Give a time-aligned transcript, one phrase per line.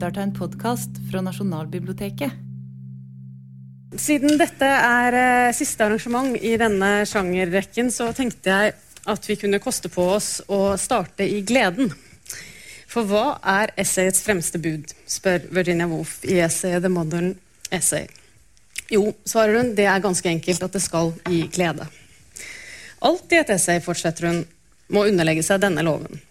[0.00, 2.32] lytter til en podkast fra Nasjonalbiblioteket.
[4.00, 8.72] Siden dette er eh, siste arrangement i denne sjangerrekken, så tenkte jeg
[9.12, 11.92] at vi kunne koste på oss å starte i gleden.
[12.88, 17.34] For hva er essayets fremste bud, spør Virginia Woolf i essayet The Modern
[17.68, 18.08] Essay.
[18.88, 21.90] Jo, svarer hun, det er ganske enkelt at det skal gi glede.
[23.04, 24.42] Alt i et essay, fortsetter hun,
[24.96, 26.24] må underlegge seg denne loven.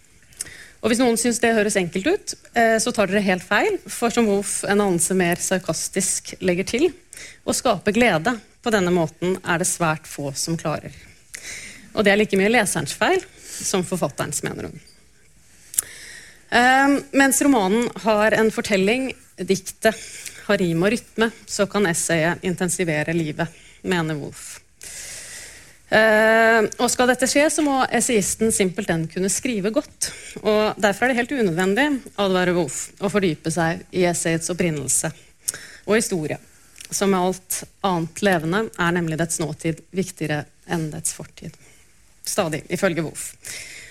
[0.80, 3.80] Og Hvis noen syns det høres enkelt ut, eh, så tar dere helt feil.
[3.84, 6.90] For som Wolf en anelse mer sarkastisk legger til,
[7.44, 10.96] å skape glede på denne måten er det svært få som klarer.
[11.94, 14.80] Og det er like mye leserens feil som forfatterens, mener hun.
[16.50, 20.00] Um, mens romanen har en fortelling, diktet,
[20.48, 23.52] har rim og rytme, så kan essayet intensivere livet,
[23.84, 24.59] mener Wolf.
[25.90, 30.12] Uh, og skal dette skje, så må essayisten simpelthen kunne skrive godt.
[30.44, 35.10] Og Derfor er det helt unødvendig advarer Wolf, å fordype seg i essayets opprinnelse
[35.88, 36.38] og historie.
[36.90, 41.58] Som med alt annet levende er nemlig dets nåtid viktigere enn dets fortid.
[42.26, 43.32] Stadig, ifølge Wolf.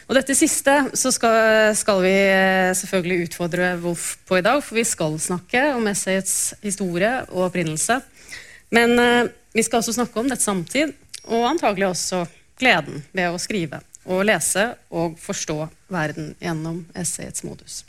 [0.08, 4.78] Og dette siste så skal, skal, vi eh, selvfølgelig utfordre Wolf på i dag, for
[4.78, 7.98] vi skal snakke om essayets historie og opprinnelse.
[8.72, 10.94] Men uh, vi skal også snakke om dets samtid
[11.26, 12.24] og antagelig også
[12.58, 15.60] gleden ved å skrive og lese og forstå
[15.92, 17.84] verden gjennom essayets modus.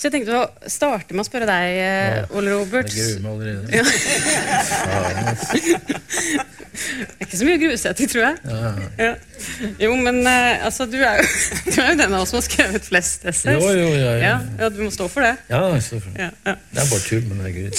[0.00, 2.88] Så jeg tenkte å starte med å spørre deg, ja, Ole Robert.
[2.88, 3.68] Jeg gruer meg allerede.
[6.80, 6.94] Ja.
[7.10, 8.36] det er ikke så mye grue tror jeg.
[8.48, 8.70] Ja.
[9.00, 9.10] Ja.
[9.82, 11.26] Jo, men uh, altså, du er, jo,
[11.66, 13.60] du er, jo, den av oss som har skrevet flest essays.
[13.60, 14.70] Jo, jo, ja, ja.
[14.72, 15.34] Du må stå for det.
[15.52, 16.30] Ja, jeg står for det.
[16.46, 17.78] Det er bare tull, men det er greit.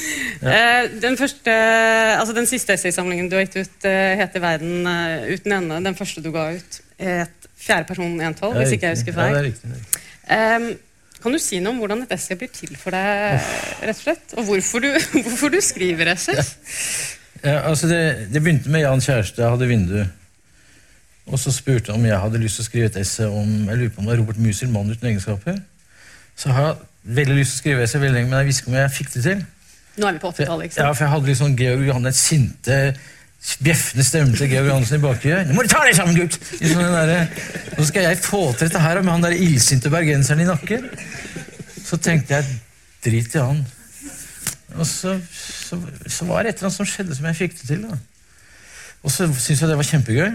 [0.44, 0.84] Ja.
[1.00, 1.52] Den, første,
[2.18, 3.86] altså den siste essaysamlingen du har gitt ut,
[4.20, 4.84] heter 'Verden
[5.32, 5.84] uten ende'.
[5.86, 9.32] Den første du ga ut, het fjerde person entall, hvis ikke jeg husker feil.
[9.32, 9.70] Ja, det er riktig.
[10.24, 10.66] Um,
[11.24, 13.40] kan du si noe om hvordan et essay blir til for deg,
[13.80, 14.34] rett og slett?
[14.36, 14.90] Og hvorfor du,
[15.24, 16.36] hvorfor du skriver essay?
[17.44, 17.62] Ja.
[17.70, 18.00] altså det,
[18.32, 20.02] det, begynte med Jan Kjæreste, jeg hadde vindu.
[21.24, 23.80] Og så spurte han om jeg hadde lyst til å skrive et essay om jeg
[23.80, 25.62] lurer på om det var Robert Musil, mann uten egenskaper.
[26.36, 28.74] Så har jeg veldig lyst til å skrive essay veldig lenge, men jeg visste ikke
[28.74, 29.44] om jeg fikk det til.
[29.94, 30.86] Nå er vi på 80-tallet, ikke sant?
[30.86, 32.78] Ja, for jeg hadde liksom Georg Johannes sinte,
[33.62, 35.50] bjeffende stemmen til Georg Johansen i bakgrunnen.
[35.50, 37.28] 'Nå må du ta deg sammen, gutt!' Sånn der,
[37.78, 40.88] Nå skal jeg få til dette her med han der illsinte bergenseren i nakken.
[41.84, 42.48] Så tenkte jeg
[43.04, 43.60] drit i han.
[44.74, 47.68] Og så, så, så, var det et eller annet som skjedde som jeg fikk det
[47.68, 47.84] til.
[47.86, 47.98] da.
[49.04, 50.32] Og så syntes jeg det var kjempegøy.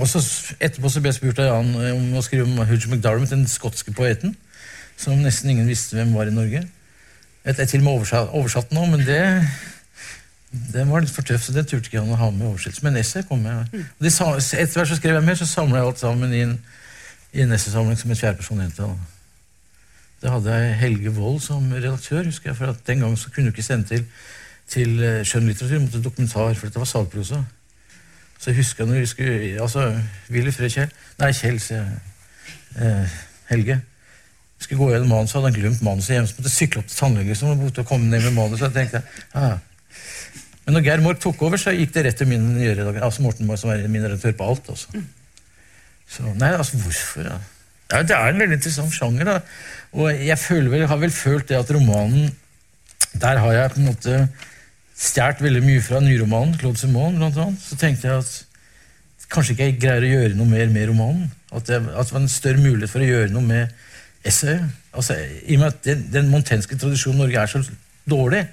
[0.00, 0.22] Og så
[0.62, 3.92] Etterpå så ble jeg spurt av Jan om å skrive om Hooge McDarmid, den skotske
[3.96, 4.36] poeten,
[4.96, 6.62] som nesten ingen visste hvem var i Norge.
[7.44, 9.22] Jeg er til og med oversatt, oversatt nå, men det,
[10.74, 12.84] den var litt for tøff, så det turte ikke han å ha med oversettelse.
[12.86, 13.72] Men essay kom med.
[13.72, 16.54] de, Etter hvert så skrev jeg mer, så samla jeg alt sammen i en,
[17.34, 18.94] i en essaysamling som et fjerdeperson entall.
[20.22, 22.22] Da hadde jeg Helge Wold som redaktør.
[22.30, 24.06] husker jeg, for at Den gangen så kunne du ikke sende til,
[24.70, 27.42] til eh, skjønnlitteratur, måtte dokumentar, for dette var salprosa.
[28.38, 29.98] Så jeg husker når vi skulle altså,
[30.30, 31.98] Willy Fred Kjell Nei, Kjell, sier jeg.
[32.78, 33.18] Eh,
[33.50, 33.82] Helge
[34.64, 36.30] skulle gå gjennom manuset, hadde han glemt manuset hjemme.
[36.30, 38.68] Så måtte sykle opp til tannlegen var komme ned med manuset.
[38.68, 39.02] Jeg tenkte,
[39.38, 39.58] ah.
[40.62, 43.02] Men når Geir Mork tok over, så gikk det rett til min redaktør.
[43.02, 44.70] Altså Morten Mork, som er min redaktør på alt.
[44.70, 45.02] Altså.
[46.12, 47.26] Så, nei, altså hvorfor?
[47.26, 47.40] Ja.
[47.90, 48.04] ja.
[48.06, 49.26] Det er en veldig interessant sjanger.
[49.26, 49.40] da.
[49.98, 50.38] Og jeg
[50.70, 52.30] vel, har vel følt det at romanen
[53.20, 54.14] Der har jeg på en måte
[54.96, 57.60] stjålet veldig mye fra nyromanen, Claude Simon, blant annet.
[57.60, 61.26] Så tenkte jeg at kanskje ikke jeg greier å gjøre noe mer med romanen.
[61.52, 63.74] At jeg, at det var en større mulighet for å gjøre noe med
[64.24, 64.58] essay.
[64.94, 65.16] Altså,
[65.46, 67.62] I og med at den, den montenske tradisjonen Norge er så
[68.08, 68.46] dårlig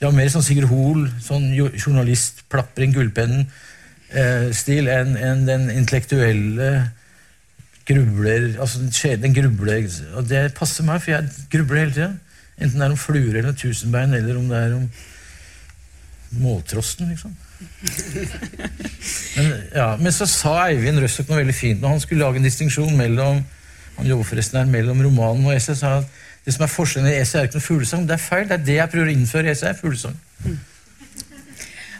[0.00, 5.68] De har mer sånn Sigurd Hoel, sånn journalist, plapring, inn gullpennen-stil, eh, enn en den
[5.74, 6.70] intellektuelle
[7.90, 8.80] grubler altså
[9.20, 12.10] Den grubler Og det passer meg, for jeg grubler hele tida.
[12.60, 14.90] Enten det er om fluer eller tusenbein, eller om det er om
[16.40, 17.36] måltrosten, liksom.
[19.36, 22.46] Men, ja, men så sa Eivind Røstok noe veldig fint når han skulle lage en
[22.46, 23.42] distinksjon mellom
[24.00, 25.76] han jobber forresten her mellom romanen og essay.
[25.76, 28.08] sa at det som er forskjellen i essay, er ikke noe fuglesang.
[28.08, 28.48] Det er feil.
[28.48, 29.76] Det er det jeg prøver å innføre i essay.
[29.76, 30.16] fuglesang.
[30.46, 30.58] Mm.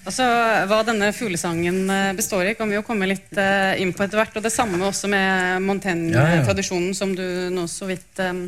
[0.08, 0.26] Altså,
[0.70, 4.16] Hva denne fuglesangen eh, består i, kan vi jo komme litt uh, inn på etter
[4.16, 4.38] hvert.
[4.40, 7.00] Og det samme også med Montaigne-tradisjonen, ja, ja.
[7.02, 8.46] som du nå så vidt um,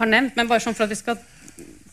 [0.00, 0.38] har nevnt.
[0.38, 1.20] Men bare sånn for at vi skal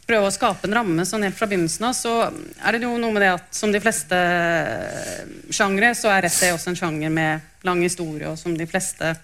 [0.05, 3.13] prøve å skape en ramme sånn helt fra begynnelsen av, så er det jo noe
[3.13, 4.19] med det at som de fleste
[5.49, 9.15] sjangre, så er essay også en sjanger med lang historie, og som de fleste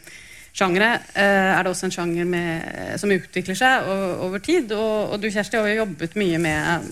[0.55, 3.87] sjangere, eh, er det også en sjanger med, som utvikler seg
[4.27, 4.71] over tid.
[4.75, 6.89] Og, og, du Kjersti, har jo jobbet mye med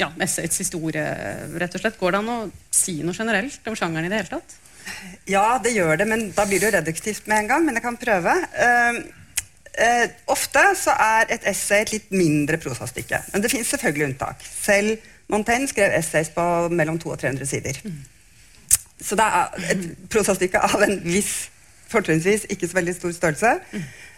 [0.00, 1.04] ja, essayets historie,
[1.60, 1.98] rett og slett.
[2.00, 2.40] Går det an å
[2.74, 4.58] si noe generelt om sjangeren i det hele tatt?
[5.28, 7.66] Ja, det gjør det, men da blir det jo reduktivt med en gang.
[7.66, 8.34] Men jeg kan prøve.
[8.56, 9.00] Uh,
[9.76, 13.22] uh, ofte så er et essay et litt mindre prosastykke.
[13.34, 14.44] Men det fins selvfølgelig unntak.
[14.44, 14.96] Selv
[15.30, 17.78] Montaigne skrev essays på mellom 200 og 300 sider.
[19.00, 21.48] Så det er et prosastykke av en viss,
[21.90, 23.52] fortrinnsvis ikke så veldig stor størrelse.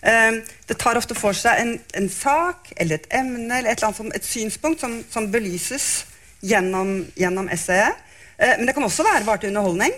[0.02, 0.32] Eh,
[0.68, 4.10] det tar ofte for seg en, en sak eller et emne eller et, eller som,
[4.14, 5.88] et synspunkt som, som belyses
[6.42, 7.98] gjennom, gjennom essayet.
[8.42, 9.92] Uh, men det kan også være bare til underholdning.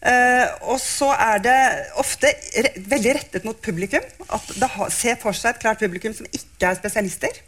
[0.00, 1.58] Uh, og så er det
[2.00, 2.32] ofte
[2.64, 4.02] re veldig rettet mot publikum.
[4.32, 7.38] At det ha, ser for seg et klart publikum som ikke er spesialister.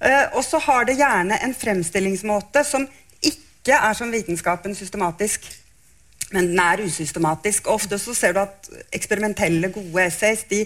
[0.00, 2.84] Eh, og så har det gjerne en fremstillingsmåte som
[3.24, 5.48] ikke er som vitenskapen systematisk,
[6.34, 7.68] men den er usystematisk.
[7.68, 10.64] Og ofte så ser du at eksperimentelle, gode essays de,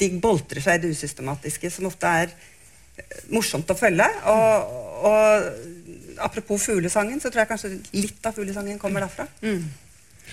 [0.00, 4.08] de boltrer seg i det usystematiske, som ofte er eh, morsomt å følge.
[4.32, 4.74] Og,
[5.10, 9.28] og apropos fuglesangen, så tror jeg kanskje litt av fuglesangen kommer derfra.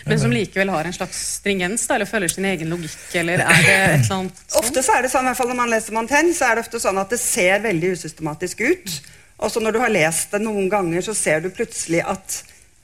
[0.06, 3.64] Men som likevel har en slags stringens, da, eller følger sin egen logikk, eller er
[3.66, 4.44] det et eller annet sånt?
[4.62, 6.64] Ofte så er det sånn, i hvert fall når man leser Montaigne, så er det
[6.68, 8.94] ofte sånn at det ser veldig usystematisk ut.
[9.40, 12.38] Og så når du har lest det noen ganger, så ser du plutselig at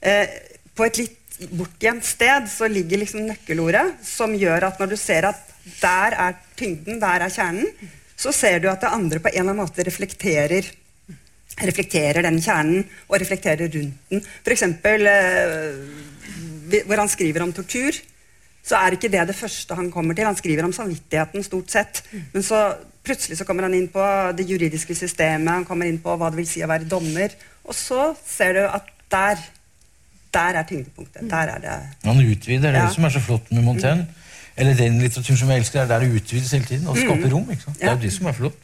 [0.04, 0.34] eh,
[0.76, 1.16] på et litt
[1.50, 6.40] bortgjemt sted så ligger liksom nøkkelordet som gjør at når du ser at der er
[6.56, 7.68] tyngden, der er kjernen,
[8.16, 10.70] så ser du at det andre på en eller annen måte reflekterer
[11.56, 14.24] reflekterer den kjernen og reflekterer rundt den.
[14.52, 17.96] Eksempel, eh, hvor han skriver om tortur,
[18.66, 20.26] så er ikke det det første han kommer til.
[20.26, 22.02] Han skriver om samvittigheten stort sett.
[22.32, 22.74] Men så
[23.06, 24.02] plutselig så kommer han inn på
[24.36, 27.30] det juridiske systemet, han kommer inn på hva det vil si å være dommer.
[27.64, 29.38] Og så ser du at der,
[30.36, 31.26] der er tyngdepunktet.
[31.30, 31.74] Der er det
[32.04, 32.86] Han utvider, det er Ja.
[32.86, 34.06] det som er så flott med Montaigne.
[34.56, 36.86] Eller den litteraturen som jeg elsker, er der det utvides hele tiden.
[36.88, 37.50] Og skaper rom.
[37.50, 37.76] ikke sant?
[37.80, 38.54] Det er jo det som er flott.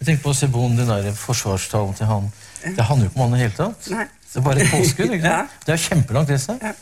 [0.00, 2.26] Jeg tenker på Sebon, den der forsvarstalen til han.
[2.76, 3.88] Det handler jo ikke om han i det hele tatt.
[3.90, 4.04] Nei.
[4.28, 5.10] Det er bare et påskudd.
[5.16, 5.38] ikke Ja.
[5.38, 5.50] sant?
[5.66, 6.58] Det er kjempelangt essay.
[6.62, 6.72] Ja.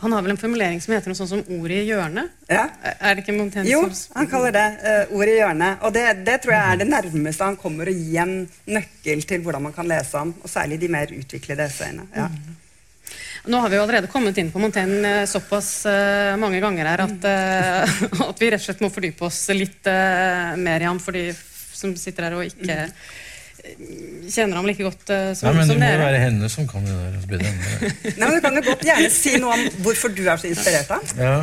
[0.00, 2.28] Han har vel en formulering som heter noe sånt som 'ordet i hjørnet'?
[2.48, 2.66] Ja.
[3.00, 3.80] Er det ikke Montaigne Jo,
[4.16, 4.66] han kaller det
[5.10, 5.76] uh, ordet i hjørnet.
[5.80, 9.40] Og det, det tror jeg er det nærmeste han kommer å gi en nøkkel til
[9.44, 10.34] hvordan man kan lese ham.
[10.42, 12.02] Og særlig de mer utviklede essayene.
[12.16, 12.28] Ja.
[13.48, 17.04] Nå har vi jo allerede kommet inn på Montaigne eh, såpass eh, mange ganger her
[17.06, 19.88] at, eh, at vi rett og slett må fordype oss litt
[20.60, 21.30] mer i ham for de
[21.80, 22.82] som sitter her og ikke
[24.30, 26.04] kjenner ham like godt uh, som, Nei, men Det må jo dere.
[26.06, 27.50] være henne som kan det der.
[28.20, 30.92] Nei, men Du kan jo godt gjerne si noe om hvorfor du er så inspirert
[30.96, 31.20] av ham.
[31.20, 31.34] Ja.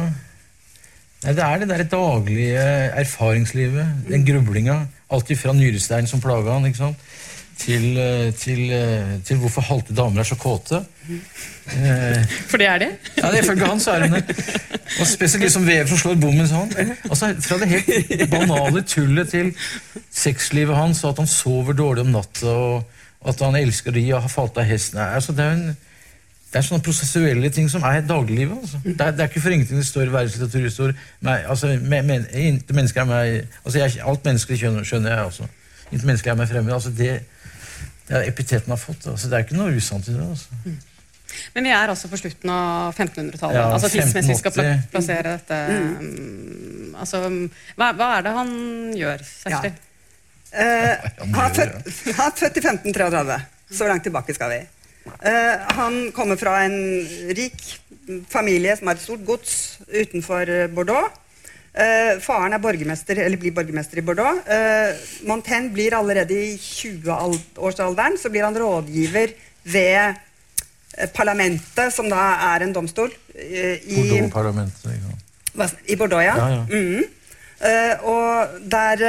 [1.24, 2.66] Nei, det er det der daglige
[3.04, 4.80] erfaringslivet, den grublinga.
[5.14, 7.06] Alltid fra nyrestein som plaga han, ikke sant?
[7.58, 10.84] Til, eh, til, eh, til hvorfor halte damer er så kåte.
[11.08, 12.90] Eh, For det er det?
[13.18, 14.36] ja, det Ifølge han så er hun det.
[15.00, 16.70] Og spesielt liksom vev som slår bommen sånn.
[17.10, 19.52] Altså, Fra det helt banale tullet til
[20.14, 24.22] sexlivet hans, og at han sover dårlig om natta, og at han elsker de og
[24.28, 25.02] har falt av hesten.
[25.02, 25.68] Altså, det er en
[26.48, 28.56] det er sånne prosessuelle ting som er dagliglivet.
[28.64, 28.80] Altså.
[28.86, 31.00] Det, er, det er ikke for ingenting det står i verdenslitteraturhistorien.
[31.26, 32.12] Altså, men,
[33.66, 35.48] altså Alt menneskelig skjønner, skjønner jeg også.
[35.92, 36.74] Ikke mennesker er meg fremmed.
[36.74, 37.20] Altså, det,
[38.08, 39.08] det er epiteten har fått.
[39.12, 40.24] Altså, det er ikke noe usant i det.
[40.24, 40.76] Altså.
[41.56, 43.58] Men vi er altså på slutten av 1500-tallet.
[43.60, 47.20] Ja, altså tidsmessig vi skal pla plassere dette um, Altså,
[47.78, 48.54] hva, hva er det han
[48.98, 49.74] gjør, Kjersti?
[49.74, 49.84] Ja.
[50.58, 51.76] Eh, Han han, er
[52.40, 53.38] født, i 1533.
[53.78, 54.62] Så langt tilbake skal vi.
[55.28, 56.80] Eh, han kommer fra en
[57.38, 57.60] rik
[58.32, 59.54] familie som har et stort gods
[59.92, 61.12] utenfor Bordeaux.
[61.78, 64.40] Eh, faren er borgermester, eller blir borgermester i Bordeaux.
[64.50, 64.98] Uh,
[65.30, 69.36] Montaigne blir allerede i 20-årsalderen så blir han rådgiver
[69.70, 70.16] ved
[70.98, 73.14] uh, parlamentet, som da er en domstol.
[73.38, 74.90] i, Bordeaux-parlamentet.
[74.90, 75.70] Ja.
[75.86, 76.34] I Bordeaux, ja.
[76.38, 76.66] Ja, ja.
[76.66, 77.14] Mhm.
[77.58, 79.00] Eh, og der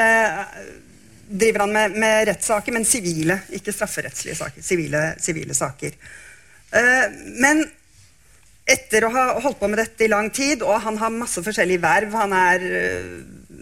[1.29, 4.65] driver han med, med rettssaker, men sivile, ikke strafferettslige saker.
[4.65, 5.99] Sivile, sivile saker.
[7.45, 7.61] Men
[8.69, 11.81] etter å ha holdt på med dette i lang tid, og han har masse forskjellige
[11.83, 13.13] verv Han er eh,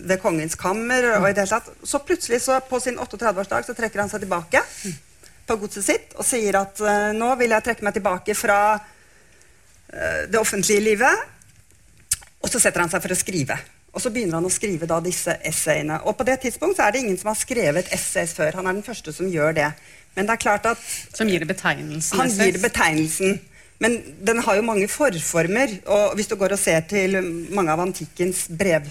[0.07, 3.75] ved Kongens kammer, og i det hele tatt, så plutselig så på sin 38-årsdag så
[3.77, 4.63] trekker han seg tilbake
[5.47, 10.27] på godset sitt og sier at eh, nå vil jeg trekke meg tilbake fra eh,
[10.31, 11.25] det offentlige livet.
[12.43, 13.57] Og så setter han seg for å skrive.
[13.97, 16.03] Og så begynner han å skrive da disse essayene.
[16.05, 18.59] Og på det tidspunkt så er det ingen som har skrevet essays før.
[18.59, 19.71] Han er den første som gjør det.
[20.17, 20.83] Men det er klart at
[21.17, 22.19] Som gir det betegnelsen?
[22.21, 23.39] han gir det betegnelsen.
[23.81, 25.75] Men den har jo mange forformer.
[25.87, 27.19] Og hvis du går og ser til
[27.55, 28.89] mange av antikkens brev,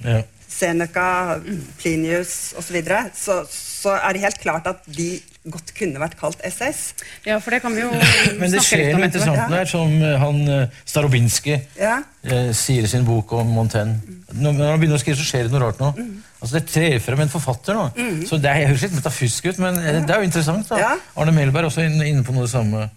[0.00, 0.22] Ja.
[0.50, 1.38] Seneca,
[1.78, 3.42] Plinius osv., så, videre, så
[3.80, 5.06] så er det helt klart at de
[5.48, 6.80] godt kunne vært kalt SS.
[7.24, 9.70] Ja, for det kan vi jo snakke litt om Men det skjer noe interessant der,
[9.70, 11.94] som eh, han eh, Starobinski Ja.
[12.28, 13.96] eh, sier i sin bok om Montaigne.
[14.36, 15.88] Når når han begynner å skrive, så skjer det noe rart nå.
[16.42, 17.86] Altså Det trer frem en forfatter nå.
[18.28, 20.68] Så Det høres litt metafusk ut, men eh, det er jo interessant.
[20.68, 20.82] da.
[20.82, 20.92] Ja.
[21.16, 22.90] Arne Melberg er også inne på noe det samme.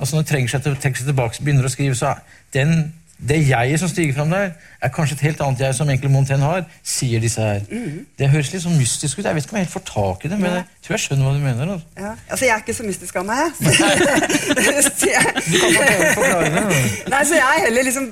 [0.00, 2.14] Altså Når trenger seg, til, seg tilbake, begynner å skrive, så
[2.56, 2.92] den
[3.28, 6.44] det jeget som stiger fram der, er kanskje et helt annet jeg som egentlig Montaigne
[6.44, 7.60] har, sier disse her.
[8.18, 9.26] Det høres litt sånn mystisk ut.
[9.26, 11.28] Jeg vet ikke om jeg helt får tak i det, men jeg tror jeg skjønner
[11.28, 11.72] hva du mener.
[11.74, 11.86] Altså.
[12.00, 12.12] Ja.
[12.30, 13.52] Altså, jeg er ikke så mystisk av meg.
[14.86, 15.76] så jeg, Du kan
[16.16, 16.64] forklare, det.
[17.12, 18.08] Nei, så jeg heller liksom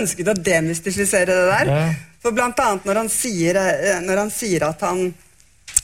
[0.00, 1.70] ønsket å demystifisere det der.
[1.76, 1.84] Ja.
[2.22, 5.06] For blant annet når han, sier, eh, når han sier at han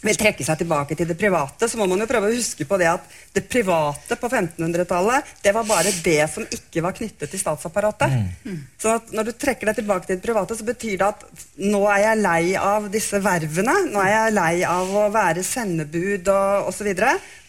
[0.04, 2.78] vil trekke seg tilbake til det private, så må man jo prøve å huske på
[2.78, 7.42] det at det private på 1500-tallet, det var bare det som ikke var knyttet til
[7.42, 8.14] statsapparatet.
[8.78, 11.26] Så at når du trekker deg tilbake til det private, så betyr det at
[11.64, 16.30] nå er jeg lei av disse vervene, nå er jeg lei av å være sendebud
[16.34, 16.92] og osv.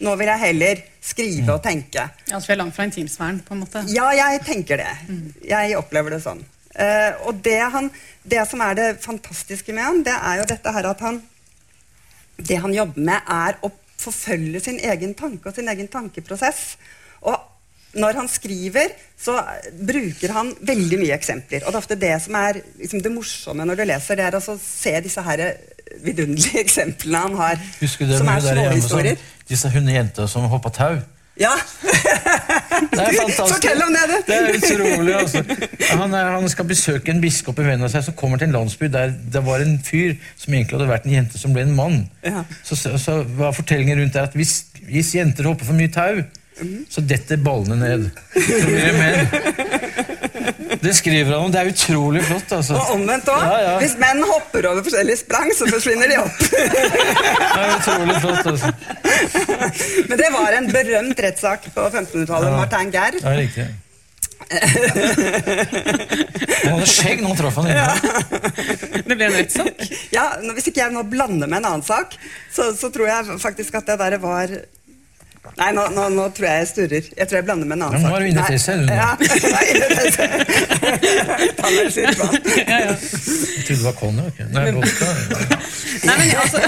[0.02, 2.08] Nå vil jeg heller skrive og tenke.
[2.28, 3.86] Ja, så vi er langt fra intimsfæren, på en måte.
[3.94, 4.90] Ja, jeg tenker det.
[5.46, 6.42] Jeg opplever det sånn.
[6.70, 7.88] Uh, og det, han,
[8.22, 11.18] det som er det fantastiske med han, det er jo dette her at han
[12.46, 13.70] Det han jobber med, er å
[14.00, 16.74] forfølge sin egen tanke og sin egen tankeprosess.
[17.28, 17.36] Og
[18.00, 19.36] når han skriver, så
[19.86, 21.64] bruker han veldig mye eksempler.
[21.64, 24.38] Og det er ofte det som er liksom, det morsomme når du leser, det er
[24.38, 25.44] altså å se disse her
[26.04, 27.64] vidunderlige eksemplene han har.
[27.82, 29.24] Som er småhistorier.
[29.48, 31.00] disse hundejenta som hoppa tau?
[31.40, 31.54] Ja!
[32.90, 33.54] Det er fantastisk.
[33.54, 34.16] Fortell om det, du!
[34.26, 35.42] Det er utrolig, altså.
[35.96, 38.58] Han, er, han skal besøke en biskop i vennen av seg, som kommer til en
[38.58, 41.74] landsby der det var en fyr som egentlig hadde vært en jente som ble en
[41.76, 42.02] mann.
[42.26, 42.44] Ja.
[42.66, 44.58] Så, så, var fortellingen rundt der at hvis,
[44.90, 46.20] hvis jenter hopper for mye tau,
[46.92, 48.08] så detter ballene ned.
[48.36, 50.09] Så blir det menn.
[50.80, 51.52] Det skriver han om.
[51.52, 52.78] Det er utrolig flott, altså.
[52.78, 53.42] Og omvendt òg.
[53.44, 53.74] Ja, ja.
[53.82, 56.40] Hvis menn hopper over forskjellige sprang, så forsvinner de opp.
[56.50, 58.72] Det er utrolig flott, altså.
[60.08, 62.48] Men det var en berømt rettssak på 1500-tallet.
[62.48, 62.56] Ja.
[62.56, 63.20] Martin Gerr.
[63.20, 63.68] Det er riktig.
[66.64, 67.86] Han hadde skjegg når han traff han inne.
[69.06, 69.84] Det ble en rettssak.
[70.14, 70.24] Ja,
[70.56, 72.16] Hvis ikke jeg nå blander med en annen sak,
[72.52, 74.46] så, så tror jeg faktisk at det der var
[75.60, 77.08] Nei, nå, nå, nå tror jeg jeg sturrer.
[77.18, 78.06] Jeg tror jeg blander med en annen sak.
[78.06, 78.94] nå var du inne i selv, du nå.
[79.00, 79.10] Ja,
[81.68, 82.16] en slurk.
[82.56, 82.96] Jeg
[83.66, 84.40] trodde det var konjakk.
[84.54, 85.08] Nei, vodka.
[86.08, 86.58] Nei, men altså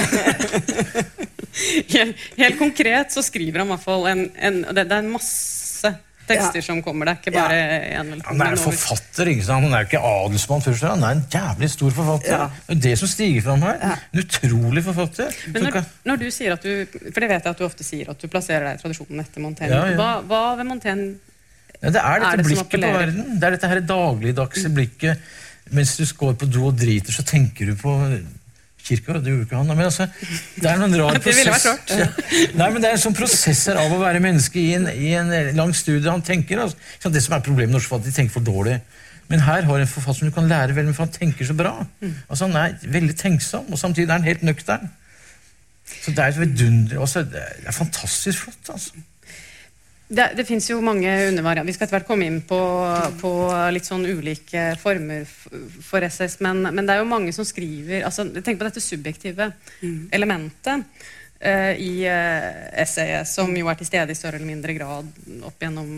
[1.94, 5.12] helt, helt konkret så skriver han i hvert fall en, en det, det er en
[5.14, 5.92] masse
[6.32, 6.66] tekster Ja.
[6.66, 7.06] som kommer.
[7.06, 7.58] Det er ikke bare
[7.92, 8.24] én eller.
[8.28, 9.64] Han er en forfatter, ikke sant?
[9.68, 12.32] Han er ikke adelsmann først, han er en jævlig stor forfatter.
[12.32, 12.50] Ja.
[12.68, 13.98] Det er det som stiger fram her.
[14.12, 15.30] En utrolig forfatter.
[15.52, 17.84] Men når, kan- når du sier at du For det vet jeg at du ofte
[17.84, 19.74] sier, at du plasserer deg i tradisjonen etter Montaigne.
[19.74, 19.96] Ja, ja.
[19.96, 21.14] Hva, hva ved Montaigne
[21.82, 23.40] Ja, det er Er dette det blikket på verden.
[23.40, 25.18] Det er dette her dagligdagse blikket.
[25.72, 27.90] Mens du går på do og driter, så tenker du på
[28.92, 29.18] kirka.
[29.18, 29.72] Det gjorde ikke han.
[29.72, 30.06] Men altså,
[30.56, 31.68] det er noen rar Det prosess.
[31.90, 32.08] Ja.
[32.60, 35.32] Nei, men det er en sånn prosesser av å være menneske i en, i en
[35.58, 36.08] lang studie.
[36.10, 38.80] Han tenker, altså, Det som er problemet med norske forfattere, de tenker for dårlig.
[39.32, 41.54] Men her har en forfatter som du kan lære veldig mye, for han tenker så
[41.56, 41.76] bra.
[42.28, 44.90] Altså, Han er veldig tenksom, og samtidig er han helt nøktern.
[45.92, 48.74] Så det er et vidunder, altså, det er fantastisk flott.
[48.74, 48.92] altså.
[50.12, 51.70] Det, det fins jo mange undervarianter.
[51.70, 52.58] Vi skal etter hvert komme inn på,
[53.20, 53.32] på
[53.72, 58.26] litt sånn ulike former for essays, men, men det er jo mange som skriver altså,
[58.44, 59.48] Tenk på dette subjektive
[60.12, 62.50] elementet uh, i uh,
[62.84, 65.08] essayet, som jo er til stede i større eller mindre grad
[65.48, 65.90] opp gjennom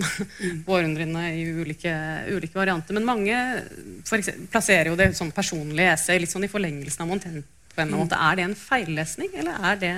[0.74, 1.94] århundrene i ulike,
[2.34, 2.98] ulike varianter.
[2.98, 3.40] Men mange
[4.02, 7.46] eksempel, plasserer jo det som personlige essay litt sånn i forlengelsen av Montaigne.
[7.94, 8.18] måte.
[8.18, 9.96] Er det en feillesning, eller er det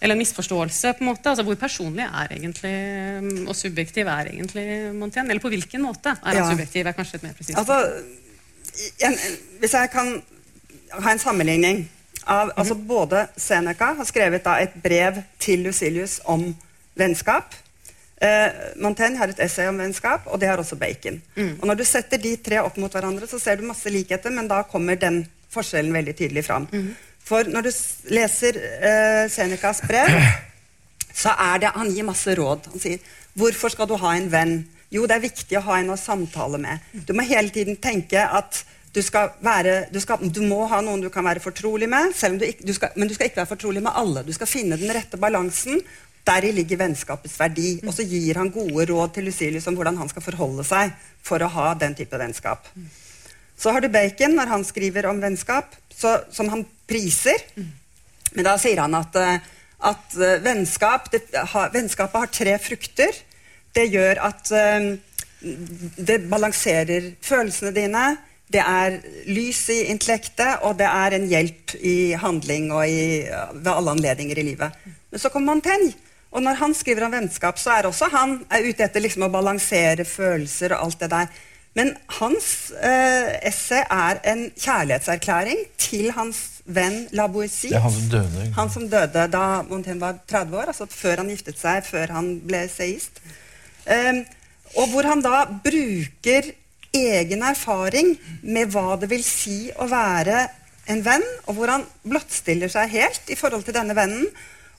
[0.00, 1.26] eller en misforståelse, på en måte.
[1.30, 2.74] Altså, Hvor personlig er egentlig
[3.22, 5.30] mm, og subjektiv er egentlig Montaigne?
[5.30, 6.50] Eller på hvilken måte er han Ja.
[6.50, 6.86] subjektiv?
[6.86, 7.78] er kanskje et mer presist Altså,
[9.60, 10.22] hvis jeg kan
[11.02, 11.88] ha en sammenligning
[12.28, 16.54] av altså Både Seneca har skrevet da et brev til Lucilius om
[16.98, 17.54] vennskap.
[18.20, 18.50] Eh,
[18.82, 21.20] Montaigne har et essay om vennskap, og det har også Bacon.
[21.60, 24.48] Og Når du setter de tre opp mot hverandre, så ser du masse likheter, men
[24.50, 25.22] da kommer den
[25.54, 26.66] forskjellen veldig tydelig fram.
[27.28, 27.70] For når du
[28.14, 30.08] leser uh, Senecas brev,
[31.12, 32.70] så er det Han gir masse råd.
[32.72, 34.56] Han sier hvorfor skal du ha en venn?
[34.90, 36.84] Jo, det er viktig å ha en å samtale med.
[37.06, 38.62] Du må hele tiden tenke at
[38.94, 42.44] du skal være Du, skal, du må ha noen du kan være fortrolig med, du
[42.46, 44.24] ikke, du skal, men du skal ikke være fortrolig med alle.
[44.24, 45.82] Du skal finne den rette balansen.
[46.28, 47.76] Deri ligger vennskapets verdi.
[47.86, 51.44] Og så gir han gode råd til Lucilius om hvordan han skal forholde seg for
[51.44, 52.72] å ha den type vennskap.
[53.58, 57.42] Så har du Bacon når han skriver om vennskap, så, som han priser.
[58.36, 59.40] Men da sier han at, eh,
[59.90, 61.24] at eh, vennskap, det,
[61.54, 63.18] ha, vennskapet har tre frukter.
[63.74, 64.88] Det gjør at eh,
[65.40, 68.04] det balanserer følelsene dine.
[68.48, 73.72] Det er lys i intellektet, og det er en hjelp i handling og i, ved
[73.74, 74.86] alle anledninger i livet.
[75.10, 75.92] Men så kommer Montaigne.
[76.28, 79.32] Og når han skriver om vennskap, så er også han er ute etter liksom å
[79.32, 81.30] balansere følelser og alt det der.
[81.76, 87.28] Men hans eh, essay er en kjærlighetserklæring til hans venn La.
[87.28, 88.46] Er han som døde.
[88.56, 92.32] Han som døde da Montaigne var 30 år, altså før han giftet seg, før han
[92.44, 93.22] ble seist.
[93.86, 94.24] Eh,
[94.76, 96.50] og hvor han da bruker
[96.98, 100.46] egen erfaring med hva det vil si å være
[100.88, 104.28] en venn, og hvor han blottstiller seg helt i forhold til denne vennen.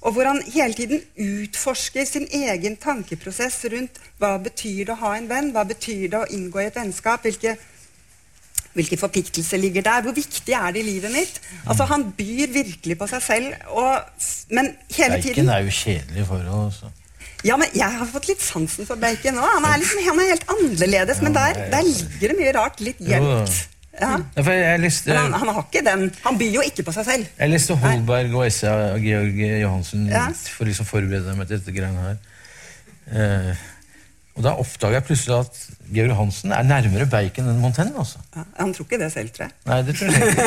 [0.01, 5.15] Og hvor han hele tiden utforsker sin egen tankeprosess rundt hva betyr det å ha
[5.17, 7.57] en venn, hva betyr det å inngå i et vennskap, hvilke,
[8.77, 11.41] hvilke forpliktelser ligger der, hvor viktig er det i livet mitt?
[11.65, 14.23] Altså Han byr virkelig på seg selv, og,
[14.55, 16.93] men hele Bacon tiden er jo kjedelig for Også.
[17.47, 19.43] Ja, men Jeg har fått litt sansen for bacon nå.
[19.43, 22.81] Han er, liksom, han er helt annerledes, men der, der ligger det mye rart.
[22.83, 23.53] Litt gjemt.
[23.99, 24.11] Ja.
[24.39, 27.31] Ja, leste, han, han har ikke den Han byr jo ikke på seg selv.
[27.39, 30.27] jeg leste Holberg og Essa av Georg Johansen Ja.
[30.31, 32.17] for å liksom forberede meg til dette greiene her.
[33.09, 33.67] Eh,
[34.39, 35.57] og da oppdaga jeg plutselig at
[35.91, 37.91] Georg Johansen er nærmere Bacon enn Montaigne.
[37.99, 38.21] Altså.
[38.37, 39.55] Ja, han tror ikke det selv, tror jeg.
[39.67, 40.45] Nei, det tror jeg ikke.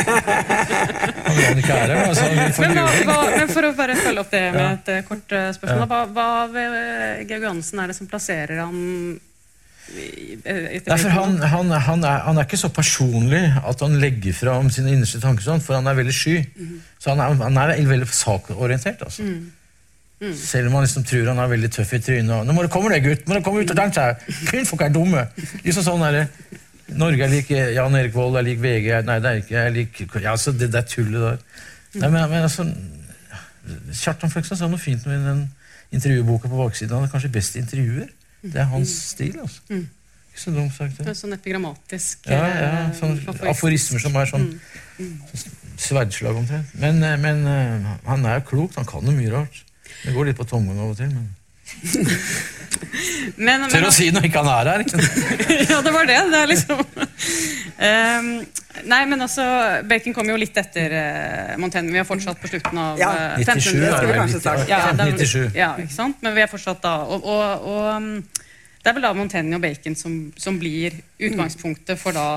[1.26, 2.24] Han vil ikke altså,
[2.62, 5.50] Men, hva, hva, men for å bare følge opp det med et eh, kort eh,
[5.58, 8.80] spørsmål, hva, hva ved eh, Georg Johansen er det som plasserer han
[9.92, 14.70] Nei, for han, han, han, er, han er ikke så personlig at han legger fram
[14.72, 16.36] sine innerste tanker, sånn, for han er veldig sky.
[17.02, 19.02] Så han er, han er veldig sakorientert.
[19.08, 19.26] Altså.
[20.38, 22.46] Selv om han liksom tror han er veldig tøff i trynet.
[22.46, 23.26] 'Nå må du komme deg, gutt!
[23.26, 24.36] Må du komme ut og tenke deg!
[24.52, 25.26] Kvinnfolk er dumme!'
[25.66, 26.24] Liksom sånn er det.
[26.98, 29.72] Norge er lik Jan Erik Vold er lik VG Nei, det er ikke jeg er
[29.72, 31.38] lik, ja, altså, det, det er tullet der.
[32.02, 32.66] Nei, men, men altså
[33.96, 35.42] Kjartan Fløgstad sa noe fint med den
[35.92, 36.94] intervjuboka på baksiden.
[36.96, 38.10] Han er kanskje best intervjuer.
[38.42, 39.36] Det er hans stil.
[39.40, 39.60] altså.
[40.32, 40.96] Ikke så dumt sagt.
[40.96, 41.12] Det det.
[41.12, 43.50] er Sånn epigrammatisk Ja, ja, eh, sånn aforisme.
[43.52, 44.48] aforismer som er sånn
[45.82, 46.72] sverdslag omtrent.
[46.80, 48.74] Men, eh, men eh, han er jo klok.
[48.80, 49.62] Han kan jo mye rart.
[50.02, 51.12] Det går litt på tomgang av og til.
[51.12, 51.30] men...
[53.36, 54.82] Men, men, Tør å si når ikke han er her.
[55.70, 56.18] ja, det var det.
[56.32, 58.28] Det er liksom um,
[58.88, 59.44] Nei, men altså
[59.88, 61.92] Bacon kom jo litt etter uh, Montaigne.
[61.94, 63.88] Vi er fortsatt på slutten av Ja, eh, 97 1500.
[63.88, 64.44] er skal vi det kanskje vel?
[64.44, 64.68] starte.
[64.70, 65.58] Ja, 1597.
[65.58, 66.22] ja, ikke sant?
[66.24, 66.94] Men vi er fortsatt da.
[67.08, 68.08] Og, og, og um,
[68.82, 72.28] det er vel da Montaigne og Bacon som, som blir utgangspunktet for da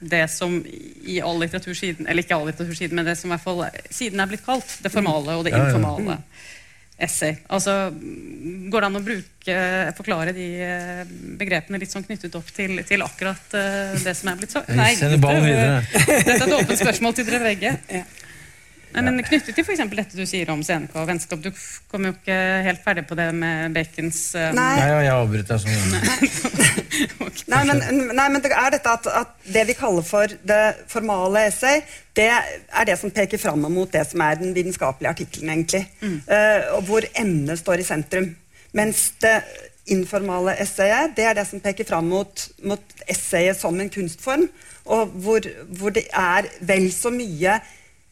[0.00, 3.34] det som i all litteratur siden, eller ikke all litteratur siden, men det som i
[3.34, 5.66] hvert fall siden er blitt kalt det formale og det Ja, ja.
[5.68, 6.16] informale
[7.02, 7.36] essay.
[7.48, 7.74] Altså,
[8.70, 9.56] Går det an å bruke,
[9.98, 11.02] forklare de eh,
[11.40, 14.70] begrepene litt sånn knyttet opp til, til akkurat eh, det som er blitt sagt?
[14.70, 15.80] Vi sender ballen videre.
[16.06, 17.74] Dette er et åpent spørsmål til dere begge.
[18.90, 21.42] Nei, men Knyttet til for eksempel dette du sier om CNK og vennskap.
[21.44, 21.50] Du
[21.90, 24.72] kom jo ikke helt ferdig på det med Bacons eh, Nei.
[24.80, 26.80] Nei, jeg avbryter deg sånn.
[27.50, 27.80] Nei, men,
[28.14, 31.80] nei, men det er dette at, at det vi kaller for det formale essay,
[32.18, 35.82] det er det som peker fram mot det som er den vitenskapelige artikkelen, egentlig.
[36.02, 36.20] Mm.
[36.28, 38.30] Uh, hvor emnet står i sentrum.
[38.76, 39.40] Mens det
[39.90, 44.46] informale essayet, det er det som peker fram mot, mot essayet som en kunstform,
[44.90, 45.46] og hvor,
[45.78, 47.58] hvor det er vel så mye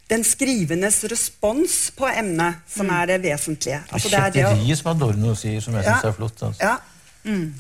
[0.09, 3.83] den skrivendes respons på emnet som er det vesentlige.
[3.92, 6.42] Altså, det er Kjetteriet som Adorno sier, som jeg syns er flott.
[6.42, 6.62] Altså.
[6.64, 6.77] ja.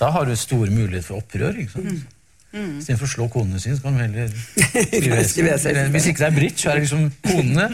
[0.00, 1.58] Da har du stor mulighet for opprør.
[1.60, 2.06] ikke sant?
[2.48, 4.28] Istedenfor å slå konene sine, så kan de heller
[5.28, 5.68] skrive esse.
[5.68, 7.66] Eller Hvis ikke det er bridge, så er det liksom konene.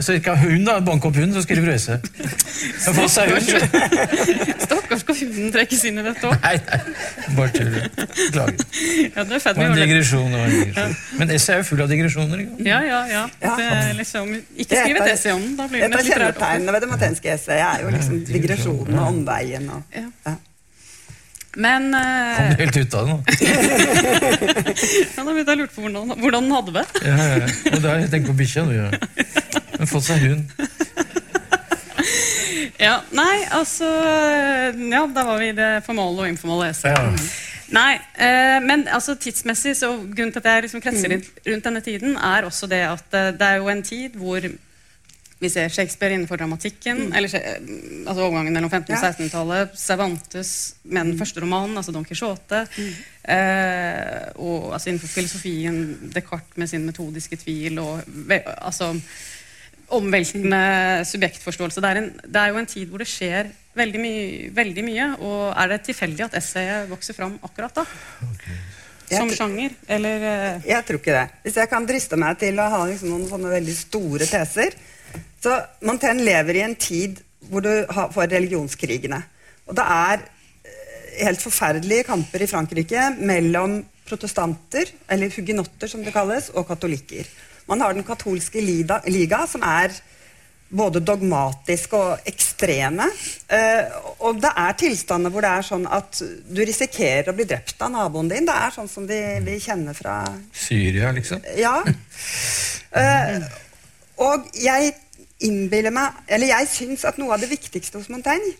[0.00, 0.78] Så ikke hun, da.
[0.80, 1.98] Banke opp hunden, så esse.
[2.00, 3.50] Men få seg hund.
[4.64, 6.36] Stakkars skal hunden trekkes inn i dette òg.
[6.46, 6.80] Nei, nei.
[7.36, 7.76] Bare tull.
[7.76, 8.64] Beklager.
[9.12, 9.82] Ja, det er Det var en det.
[9.84, 10.30] digresjon.
[10.32, 10.96] det var en digresjon.
[11.20, 12.44] Men esse er jo full av digresjoner.
[12.46, 12.68] ikke?
[12.70, 13.26] Ja, ja, ja.
[13.42, 13.56] Ja.
[13.60, 15.56] Det er liksom, ikke Det er skriv et esse essay om den.
[15.60, 18.98] Da blir Et litt av et kjennetegnene ved det matenske essayet er jo liksom digresjonen
[18.98, 19.68] og omveien.
[19.76, 20.36] Og, Ja.
[21.56, 23.18] Men Kom eh, du helt ut av det nå?
[25.16, 26.84] ja, da begynte jeg å lure på hvordan, hvordan den hadde det.
[27.04, 27.48] Ja, ja, ja.
[27.74, 28.74] Og da har jeg tenkt på bikkja, du.
[28.80, 28.96] har
[29.76, 30.42] Men fått seg hund.
[32.82, 36.98] Ja, Nei, altså Ja, da var vi i det formale og informale essayet.
[36.98, 37.30] Ja.
[37.72, 41.80] Nei, eh, men altså tidsmessig så grunnen til at jeg liksom kretser litt rundt denne
[41.84, 44.44] tiden, er også det at eh, det er jo en tid hvor
[45.42, 47.58] vi ser Shakespeare innenfor dramatikken, eller eh,
[48.06, 49.10] altså overgangen mellom 15- og Ja.
[49.10, 50.52] 1600-tallet, Cervantes
[50.84, 52.62] med den første romanen, altså Don Quijote,
[53.24, 55.80] eh, og altså innenfor filosofien
[56.14, 58.02] Descartes med sin metodiske tvil, og
[58.56, 58.92] altså
[59.92, 61.82] omveltende subjektforståelse.
[61.84, 64.14] Det er, en, det er jo en tid hvor det skjer veldig, my
[64.56, 67.84] veldig mye, og er det tilfeldig at essayet vokser fram akkurat da?
[69.12, 69.74] Som sjanger?
[69.92, 71.26] Eller eh, Jeg tror ikke det.
[71.44, 74.78] Hvis jeg kan driste meg til å ha liksom noen sånne veldig store teser
[75.42, 79.18] så Montaigne lever i en tid hvor du har, får religionskrigene.
[79.66, 86.14] Og det er eh, helt forferdelige kamper i Frankrike mellom protestanter, eller huginotter som det
[86.14, 87.28] kalles, og katolikker.
[87.68, 89.94] Man har Den katolske liga, liga som er
[90.72, 93.06] både dogmatiske og ekstreme.
[93.52, 93.92] Eh,
[94.24, 97.92] og det er tilstander hvor det er sånn at du risikerer å bli drept av
[97.92, 98.48] naboen din.
[98.48, 101.44] Det er sånn som vi, vi kjenner fra Syria, liksom.
[101.60, 101.78] Ja.
[102.92, 103.44] Eh,
[104.20, 104.90] og jeg
[105.46, 108.54] innbiller meg Eller jeg syns at noe av det viktigste hos Montaigne,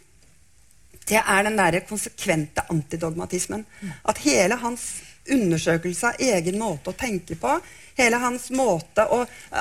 [1.09, 3.65] det er den derre konsekvente antidogmatismen.
[4.07, 4.85] At hele hans
[5.31, 7.57] undersøkelse av egen måte å tenke på.
[7.99, 9.19] Hele hans måte å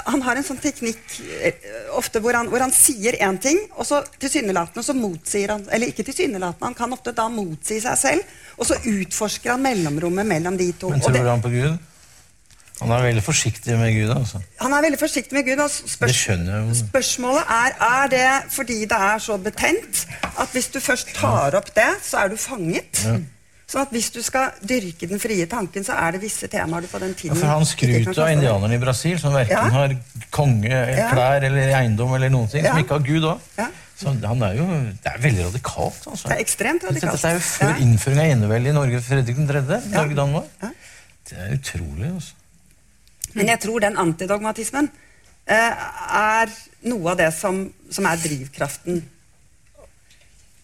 [0.07, 1.57] Han har en sånn teknikk eh,
[1.97, 5.91] ofte hvor han, hvor han sier én ting, og så tilsynelatende så motsier han Eller
[5.91, 10.57] ikke tilsynelatende, han kan ofte da motsi seg selv, og så utforsker han mellomrommet mellom
[10.57, 10.93] de to.
[10.93, 11.90] Men tror han på Gud?
[12.81, 14.09] Han er veldig forsiktig med Gud.
[14.15, 14.39] altså.
[14.59, 15.59] han er veldig forsiktig med Gud.
[15.61, 16.23] Og spørs,
[16.79, 20.07] spørsmålet er er det fordi det er så betent
[20.39, 23.03] at hvis du først tar opp det, så er du fanget.
[23.71, 26.87] Sånn at hvis du skal dyrke den frie tanken, så er det visse temaer du
[26.91, 29.69] på den Ja, tiden for Han skryter av indianerne i Brasil, som verken Ja.
[29.77, 29.93] har
[30.29, 30.81] konge,
[31.13, 33.39] klær eller eiendom, eller noen ting, som ikke har Gud òg.
[34.01, 36.01] Så han er jo Det er veldig radikalt.
[36.09, 36.27] altså.
[36.27, 37.11] Det er ekstremt radikalt.
[37.13, 37.75] Dette er jo før Ja.
[37.85, 39.01] innføring av eneveldet i Norge.
[39.01, 39.63] Fredrik 3.
[39.69, 40.01] Ja.
[40.01, 40.43] Norge-Danmark.
[40.61, 40.69] Ja.
[41.29, 42.13] Det er utrolig.
[42.15, 42.33] altså.
[43.33, 44.89] Men jeg tror den antidogmatismen
[45.45, 46.51] eh, er
[46.89, 49.01] noe av det som, som er drivkraften.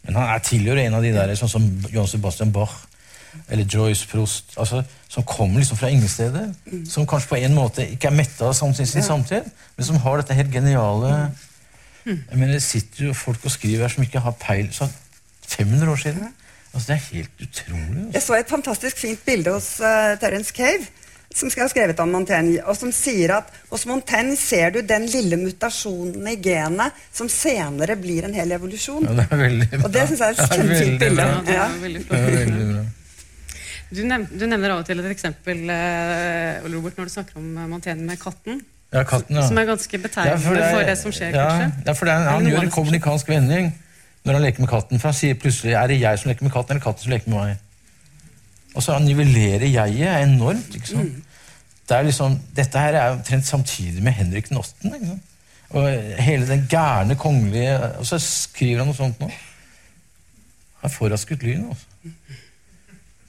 [0.08, 2.76] Men han er tilhører en av de der sånn som Johan Sebastian Bach
[3.52, 6.54] eller Joyce Prost, altså, som kommer liksom fra ingen steder.
[6.90, 10.22] Som kanskje på en måte ikke er metta av samtidig sin samtid, men som har
[10.22, 11.14] dette helt geniale
[12.08, 14.94] Jeg mener, Det sitter jo folk og skriver her som ikke har peil sånn
[15.48, 16.30] 500 år siden.
[16.74, 18.06] Altså, Det er helt utrolig.
[18.06, 18.14] Altså.
[18.14, 20.88] Jeg så et fantastisk fint bilde hos uh, Terence Cave,
[21.36, 25.06] som skal ha skrevet om Montaigne, og som sier at hos Montaigne ser du den
[25.12, 29.06] lille mutasjonen i genet som senere blir en hel evolusjon.
[29.06, 29.82] Ja, det er veldig bra.
[29.84, 31.28] Og det synes jeg er et kjempefint bilde.
[31.52, 31.68] Ja,
[32.78, 32.86] Ja.
[33.88, 37.46] Du, nev du nevner av og til et eksempel eh, Robert, når du snakker om
[37.56, 38.58] eh, Montaigne med katten.
[38.92, 39.46] Ja, katten, ja.
[39.48, 41.86] Som er ganske Ja, betegnende for, det for det som skjer, ja, kanskje.
[41.88, 43.72] Ja, for det er, han gjør en kommunikansk vending
[44.28, 45.00] når han leker med katten.
[45.00, 47.32] For han sier plutselig er det jeg som leker med katten, eller katten som leker
[47.32, 47.64] med meg.
[48.78, 50.76] Og så nivellerer jeget er enormt.
[50.76, 51.16] ikke sant?
[51.16, 51.24] Mm.
[51.88, 54.92] Det er liksom, dette her er omtrent samtidig med Henrik den 8.
[54.94, 55.20] Ikke?
[55.70, 55.88] Og
[56.24, 59.28] hele den gærne kongelige Og så skriver han noe sånt nå.
[60.84, 61.66] Han av skutt lyn.
[61.70, 62.14] altså.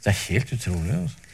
[0.04, 0.92] Det er helt utrolig.
[1.02, 1.27] altså.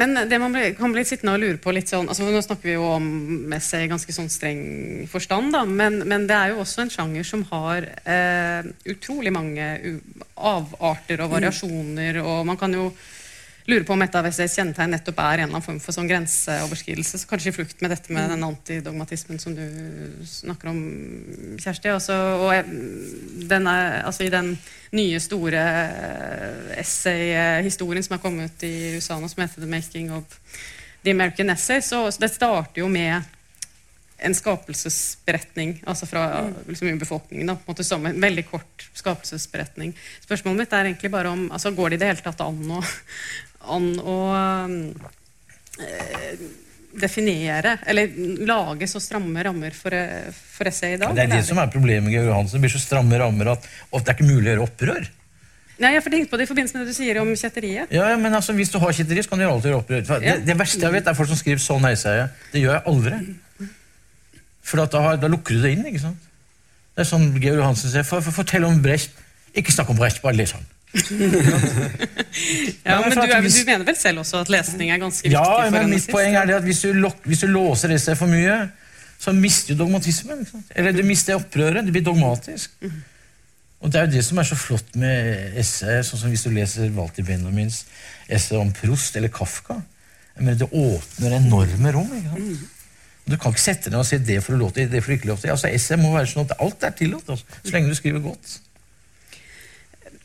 [0.00, 2.76] Men det man kan bli sittende og lure på litt sånn altså Nå snakker vi
[2.78, 4.62] jo om essay i ganske sånn streng
[5.10, 9.66] forstand, da, men, men det er jo også en sjanger som har eh, utrolig mange
[10.40, 12.88] avarter og variasjoner, og man kan jo
[13.70, 16.08] lure på om et av essays kjennetegn nettopp er en eller annen form for sånn
[16.10, 19.64] grenseoverskridelse, så kanskje i flukt med dette med den antidogmatismen som du
[20.26, 20.82] snakker om,
[21.60, 21.92] Kjersti.
[21.94, 24.58] Også, og jeg- den er, altså, I den
[24.92, 25.64] nye, store
[26.80, 30.24] essayhistorien essay-historien som er kommet i USA nå, som heter The Making of
[31.04, 33.22] The American Essay, så, så det starter jo med
[34.20, 36.24] en skapelsesberetning, altså fra
[36.68, 37.46] liksom, urbefolkningen.
[37.48, 39.94] Da, på en måte som en veldig kort skapelsesberetning.
[40.26, 42.82] Spørsmålet mitt er egentlig bare om altså, går det i det hele tatt an å,
[43.60, 44.16] an å
[45.80, 46.34] eh,
[47.00, 48.10] definere, eller
[48.48, 51.14] lage så stramme rammer for, eh, for essay i dag?
[51.14, 52.58] Det er det som er problemet med Georg Johansen.
[52.58, 55.10] Det blir så stramme rammer at det er ikke mulig å gjøre opprør.
[55.80, 57.92] Nei, jeg får tenkt på det i forbindelse med det du sier om kjetteriet.
[57.94, 60.02] Ja, men altså, Hvis du har kjetteri, så kan du gjøre alltid opprør.
[60.04, 60.34] For Ja.
[60.36, 62.28] Det, det verste jeg vet, er folk som skriver 'sånn heiser jeg'.
[62.52, 63.20] Det gjør jeg aldri.
[64.60, 65.86] For at da, da lukker du det inn.
[65.86, 66.28] ikke sant?
[66.94, 68.04] Det er sånn Georg Johansen sier.
[68.04, 69.10] For, for, fortell om Brecht.
[69.56, 70.66] Ikke snakk om Brecht, bare les han.
[72.84, 75.36] Ja, men men du, er, du mener vel selv også at lesning er ganske viktig?
[75.36, 77.92] Ja, for men en mitt poeng er det at hvis du, lok, hvis du låser
[77.94, 78.56] essay for mye,
[79.20, 80.42] så mister du dogmatismen.
[80.42, 80.72] ikke sant?
[80.74, 81.84] Eller du mister opprøret.
[81.86, 82.72] Du blir dogmatisk.
[83.80, 86.50] Og det er jo det som er så flott med essay, sånn som hvis du
[86.52, 87.84] leser Walter Benjamins
[88.28, 89.78] essay om Prost eller Kafka.
[90.40, 92.10] Mener, Det åpner enorme rom.
[92.16, 92.68] ikke sant?
[93.30, 95.28] Du kan ikke sette deg ned og si det for å låte, det du ikke
[95.28, 95.52] lov til.
[95.52, 98.56] Altså, Essay må være sånn at alt er tillatt, altså, så lenge du skriver godt.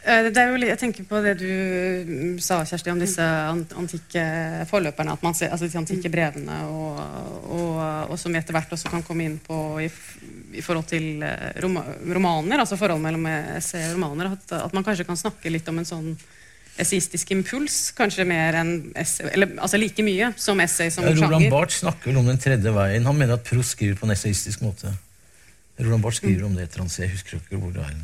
[0.05, 4.25] Eh, Det er jo, jeg tenker på det du mm, sa, Kjersti, om disse antikke
[4.69, 5.15] forløperne.
[5.17, 7.01] At man ser, altså De antikke brevene, og,
[7.49, 9.89] og, og som vi etter hvert også kan komme inn på i,
[10.53, 13.25] i forhold til eh, romaner, altså forholdet mellom
[13.57, 14.35] essay og romaner.
[14.37, 16.11] At, at man kanskje kan snakke litt om en sånn
[16.75, 21.37] essayistisk impuls, kanskje mer enn essay, eller altså like mye som essay som Ja, Roland
[21.37, 21.53] sjanger.
[21.53, 23.07] Barth snakker vel om den tredje veien.
[23.07, 24.91] Han mener at Proust skriver på en essayistisk måte.
[25.79, 27.07] Roland Barth skriver om det et eller annet sted.
[27.07, 27.95] Jeg husker ikke hvor det er.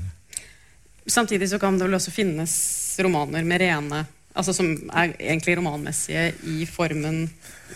[1.08, 2.52] Samtidig så kan det vel også finnes
[3.02, 4.04] romaner med rene
[4.36, 7.26] altså Som er egentlig romanmessige i formen,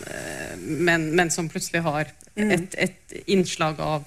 [0.06, 4.06] eh, men, men som plutselig har et, et innslag av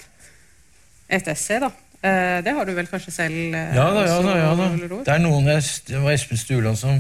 [1.10, 1.60] et essay.
[1.62, 1.70] da.
[2.02, 4.34] Eh, Det har du vel kanskje selv eh, Ja da, ja da.
[4.40, 4.70] ja da.
[5.06, 6.98] Det er noen, det var Espen Stueland som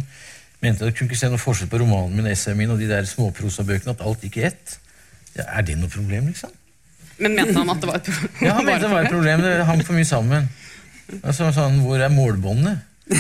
[0.62, 2.89] mente at du kunne ikke se noe forskjell på romanen min, essayet min og de
[2.91, 4.77] der småprosabøkene, at alt gikk i ett.
[5.34, 6.51] Ja, er det noe problem, liksom?
[7.17, 8.45] Men mente han at det var et problem?
[8.45, 9.41] Ja, han mente det var et problem.
[9.49, 10.49] Det hang for mye sammen.
[11.24, 12.86] Altså sånn, Hvor er målbåndet?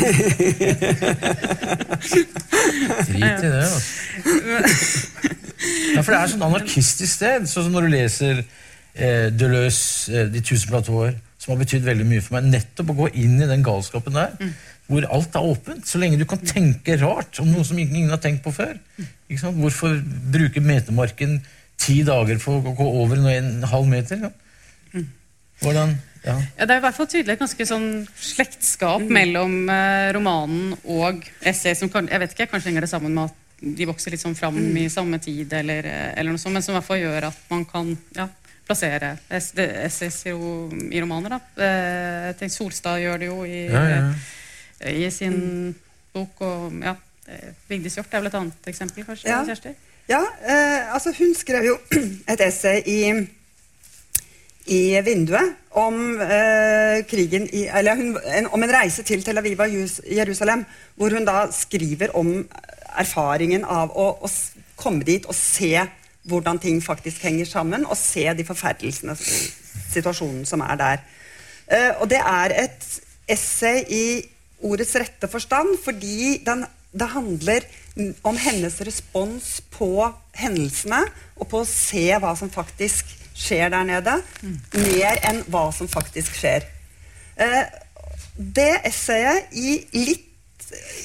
[3.09, 3.81] Drit i det, altså.
[5.95, 7.47] Ja, for det er sånn anarkistisk sted.
[7.49, 12.07] Sånn som når du leser eh, Deleuze, eh, 'De tusen platåer', som har betydd veldig
[12.07, 12.51] mye for meg.
[12.53, 14.35] Nettopp å gå inn i den galskapen der.
[14.89, 15.85] hvor alt er åpent.
[15.85, 18.73] Så lenge du kan tenke rart om noe som ingen har tenkt på før.
[19.29, 19.99] Hvorfor
[20.33, 21.43] bruke metemarken
[21.77, 24.17] ti dager for å gå over en halv meter?
[24.25, 25.03] Ja?
[25.61, 25.93] Hvordan
[26.25, 26.35] ja.
[26.57, 31.23] Ja, det er i hvert fall tydelig et ganske sånn slektskap mellom eh, romanen og
[31.47, 31.75] essay.
[31.75, 34.35] som kan, jeg vet ikke, Kanskje henger det sammen med at de vokser litt sånn
[34.39, 37.27] fram i samme tid, eller, eh, eller noe sånt, men som i hvert fall gjør
[37.31, 38.27] at man kan ja,
[38.67, 40.35] plassere essays i,
[40.95, 41.35] i romaner.
[41.35, 41.39] da.
[41.57, 44.01] Eh, Jeg tenker Solstad gjør det jo i, Ja, ja.
[44.79, 45.75] eh, i sin
[46.13, 46.39] bok.
[46.41, 46.95] og ja,
[47.27, 49.27] eh, Vigdis Hjorth er vel et annet eksempel, kanskje?
[49.31, 49.41] Ja.
[49.47, 49.75] Kjersti?
[50.09, 51.75] Ja, eh, altså hun skrev jo
[52.31, 52.99] et essay i,
[54.69, 59.59] i Vinduet om eh, krigen i Eller hun, en, om en reise til Tel Aviv
[59.61, 62.43] og Jerusalem, hvor hun da skriver om
[62.99, 64.29] erfaringen av å, å
[64.79, 65.73] komme dit og se
[66.29, 69.15] hvordan ting faktisk henger sammen, og se de forferdelsene,
[69.89, 71.05] situasjonen som er der.
[71.69, 72.89] Eh, og det er et
[73.29, 74.03] essay i
[74.65, 77.65] ordets rette forstand, fordi den, det handler
[78.27, 81.01] om hennes respons på hendelsene,
[81.39, 84.15] og på å se hva som faktisk skjer der nede,
[84.75, 86.67] mer enn hva som faktisk skjer.
[87.39, 87.63] Eh,
[88.35, 90.25] det essayet i litt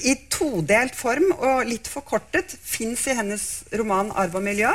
[0.05, 4.73] i todelt form og litt forkortet fins i hennes roman 'Arv og miljø'.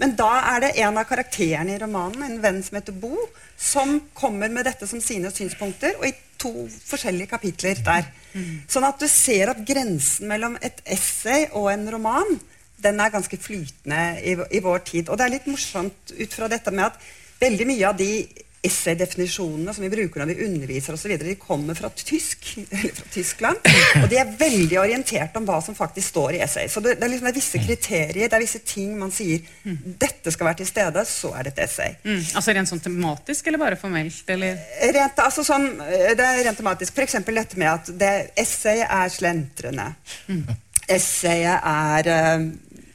[0.00, 3.12] Men da er det en av karakterene i romanen, en venn som heter Bo,
[3.58, 8.08] som kommer med dette som sine synspunkter, og i to forskjellige kapitler der.
[8.66, 12.40] Sånn at du ser at grensen mellom et essay og en roman
[12.82, 15.08] den er ganske flytende i, i vår tid.
[15.08, 18.12] Og det er litt morsomt ut fra dette med at veldig mye av de
[18.62, 23.70] essay-definisjonene som vi bruker når vi underviser osv., de kommer fra tysk, eller fra Tyskland.
[23.98, 26.70] Og de er veldig orientert om hva som faktisk står i essay.
[26.70, 29.42] Så det, det er liksom det er visse kriterier, det er visse ting man sier
[30.02, 31.96] dette skal være til stede, så er det et essay.
[32.06, 32.20] Mm.
[32.38, 34.22] Altså Rent sånn tematisk, eller bare formelt?
[34.30, 34.62] eller?
[34.94, 36.94] Rent, altså sånn, eh, det er rent tematisk.
[36.94, 37.18] F.eks.
[37.32, 39.88] dette med at det, essayet er slentrende.
[40.92, 42.46] Essayet er eh,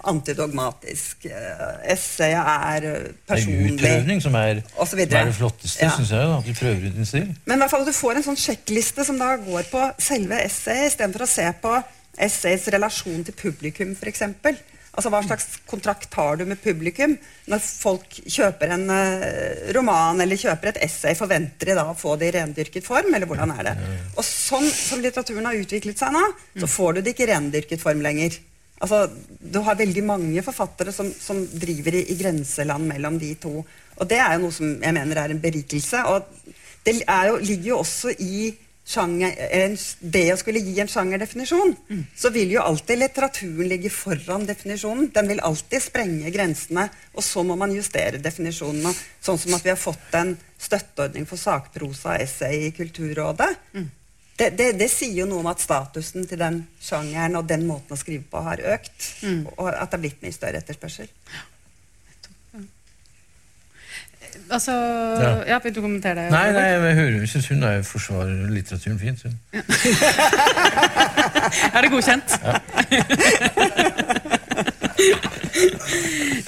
[0.08, 1.26] antidogmatisk.
[1.30, 3.78] Eh, essayet er personlig.
[3.80, 5.92] Det er utprøvning som er, som er det flotteste, Ja.
[5.98, 6.20] syns jeg.
[6.32, 7.28] da, At du prøver ut din stil.
[7.46, 10.94] Men i hvert fall du får en sånn sjekkliste som da går på selve essayet,
[10.94, 11.76] istedenfor å se på
[12.18, 14.24] essayets relasjon til publikum, f.eks.
[14.98, 17.12] Altså Hva slags kontrakt har du med publikum?
[17.46, 22.16] Når folk kjøper en uh, roman eller kjøper et essay, forventer de da å få
[22.18, 23.14] det i rendyrket form?
[23.14, 23.76] Eller hvordan er det?
[24.18, 26.24] Og sånn som litteraturen har utviklet seg nå,
[26.58, 28.40] så får du det ikke i rendyrket form lenger.
[28.80, 29.08] Altså,
[29.40, 33.64] Du har veldig mange forfattere som, som driver i, i grenseland mellom de to.
[33.98, 36.04] Og det er jo noe som jeg mener er en berikelse.
[36.12, 38.54] Og det er jo, ligger jo også i
[38.88, 41.74] sjanger, en, det å skulle gi en sjangerdefinisjon.
[42.16, 45.10] Så vil jo alltid litteraturen ligge foran definisjonen.
[45.16, 48.94] Den vil alltid sprenge grensene, og så må man justere definisjonene.
[49.24, 53.52] Sånn som at vi har fått en støtteordning for sakprosa og essay i Kulturrådet.
[54.38, 57.96] Det, det, det sier jo noe om at statusen til den sjangeren og den måten
[57.96, 59.08] å skrive på har økt.
[59.58, 61.08] Og at det er blitt mye større etterspørsel.
[64.54, 65.44] Altså, Ja.
[65.48, 65.58] ja.
[65.64, 66.32] Vil du kommentere det?
[66.32, 66.62] Nei, nei,
[66.94, 69.24] jeg syns hun er forsvarer litteraturen fint.
[69.26, 69.34] Hun.
[71.74, 72.30] Er det godkjent?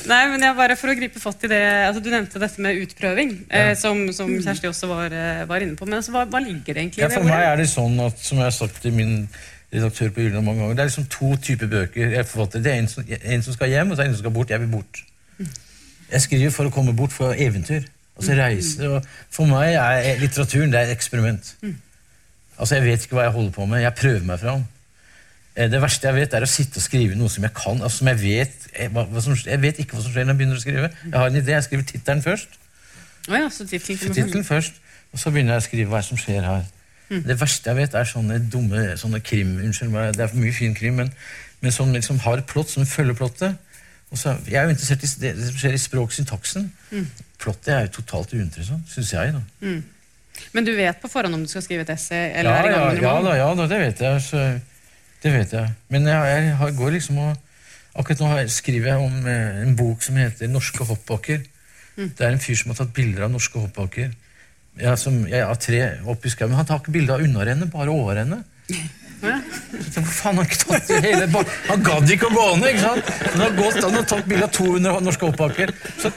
[0.10, 2.80] Nei, men jeg bare For å gripe fatt i det altså Du nevnte dette med
[2.84, 5.86] utprøving, eh, som, som Kjersti også var, eh, var inne på.
[5.90, 7.20] Men altså, hva, hva ligger det egentlig i Ja, det?
[7.20, 9.14] for meg er det sånn at, som jeg har sagt til min
[9.74, 12.64] redaktør på Gyldendal mange ganger, det er liksom to typer bøker jeg forfatter.
[12.66, 14.50] Det er en som, en som skal hjem, og så er en som skal bort.
[14.56, 15.04] Jeg vil bort.
[16.10, 17.86] Jeg skriver for å komme bort fra eventyr.
[18.18, 18.90] Altså reise.
[18.90, 21.54] Og for meg er litteraturen det er et eksperiment.
[22.60, 23.84] Altså Jeg vet ikke hva jeg holder på med.
[23.86, 24.66] Jeg prøver meg fram.
[25.60, 27.82] Eh, Det verste jeg vet, er å sitte og skrive noe som jeg kan.
[27.84, 30.34] altså som Jeg vet jeg, hva, hva som, jeg vet ikke hva som skjer når
[30.36, 30.90] jeg begynner å skrive.
[31.04, 32.60] Jeg har en idé, jeg skriver tittelen først.
[33.30, 34.80] Oh ja, så tittelen først,
[35.14, 36.64] og så begynner jeg å skrive hva som skjer her.
[37.10, 39.56] Det verste jeg vet, er sånne dumme sånne krim.
[39.66, 41.10] Unnskyld meg, det er for mye fin krim, men,
[41.62, 43.58] men som liksom har et plott som følger plottet.
[44.14, 46.68] Og så, jeg er jo interessert i det som skjer i språksyntaksen.
[47.42, 49.34] Plottet er jo totalt uinteressant, syns jeg.
[49.34, 49.74] da.
[50.54, 52.30] Men du vet på forhånd om du skal skrive et essay?
[52.32, 54.22] Eller Ja, er i gang med ja, ja, da, ja da, det vet jeg.
[54.30, 54.44] Så,
[55.24, 55.72] det vet jeg.
[55.90, 57.38] Men jeg, jeg har- går liksom og
[58.00, 61.42] Akkurat nå har jeg- skriver jeg om eh, en bok som heter 'Norske hoppbakker'.
[61.98, 64.12] Det er en fyr som har tatt bilder av norske hoppbakker.
[64.80, 66.50] Jeg, som, jeg har tre opp i skauen.
[66.52, 68.44] Men han tar ikke bilde av unnarennet, bare overrennet.
[69.22, 69.36] Ja.
[70.08, 70.46] Faen han
[71.04, 71.26] hele
[71.68, 72.70] Han gadd ikke å gå ned!
[72.70, 73.10] ikke sant?
[73.34, 75.74] Han har gått han har tatt bilde av 200 norske hoppbakker.
[76.00, 76.12] Så,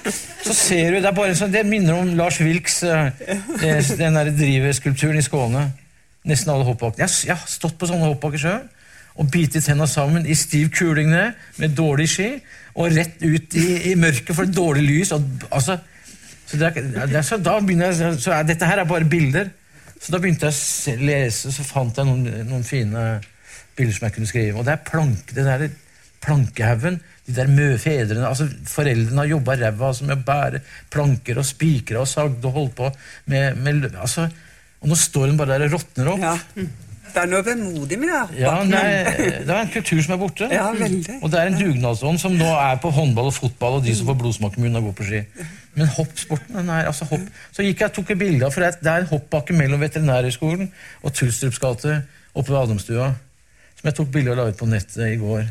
[0.44, 4.14] så ser du, Det er bare sånn, det minner om Lars Wilks eh, eh, den
[4.14, 5.72] der driveskulpturen i Skåne.
[6.24, 7.08] Nesten alle hoppbakkene.
[7.08, 8.62] Jeg, jeg har stått på sånne hoppbakker sjøl
[9.20, 12.28] og bitet tenna sammen i stiv kuling ned med dårlig ski
[12.72, 15.12] og rett ut i, i mørket for dårlig lys.
[15.16, 15.76] Og, altså,
[16.46, 19.50] så, det er, så da begynner jeg, så er, Dette her er bare bilder.
[20.02, 23.20] Så da begynte jeg å lese, så fant jeg noen, noen fine
[23.76, 24.58] bilder som jeg kunne skrive.
[24.58, 25.68] Og det er plank, det der
[26.22, 27.00] plankehaugen.
[27.26, 31.46] De der mø fedrene, altså Foreldrene har jobba ræva altså, med å bære planker og
[31.46, 32.88] spikre og sagd og holdt på
[33.30, 34.26] med, med altså,
[34.82, 36.24] Og nå står hun bare der og råtner opp.
[36.24, 36.64] Ja.
[37.12, 38.40] Det er noe vemodig med det.
[38.40, 38.82] Ja, nei,
[39.44, 40.48] Det er en kultur som er borte.
[40.52, 41.18] Ja, veldig.
[41.22, 44.08] Og det er en dugnadsånd som nå er på håndball og fotball og de som
[44.08, 45.20] får blodsmak i munnen og går på ski.
[45.74, 47.26] Men hoppsporten den er, altså hopp.
[47.52, 50.70] Så gikk jeg og tok et bilde av, for det er- en hoppbakke mellom Veterinærhøgskolen
[51.02, 52.02] og Tulstrups gate
[52.34, 53.14] oppe ved Adamstua.
[53.76, 55.44] Som jeg tok bilde og la ut på nettet i går.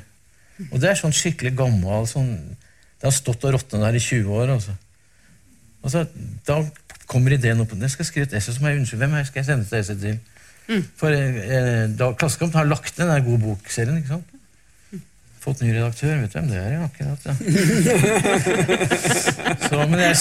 [0.71, 2.37] Og det er sånn skikkelig gammel sånn,
[3.01, 4.49] Det har stått og råtna der i 20 år.
[4.53, 4.71] altså.
[5.83, 6.07] Altså,
[6.45, 6.63] da
[7.07, 7.71] kommer ideen opp.
[7.73, 10.19] Jeg skal skrive et essay som jeg unnskyld, hvem skal jeg sende et essay til?
[10.99, 13.97] For eh, da har lagt ned den der bokserien.
[13.97, 14.27] ikke sant?
[15.41, 16.19] Fått ny redaktør.
[16.21, 16.71] Vet du hvem det er?
[16.75, 17.33] Ja, akkurat, ja.
[19.65, 20.15] Så, men jeg,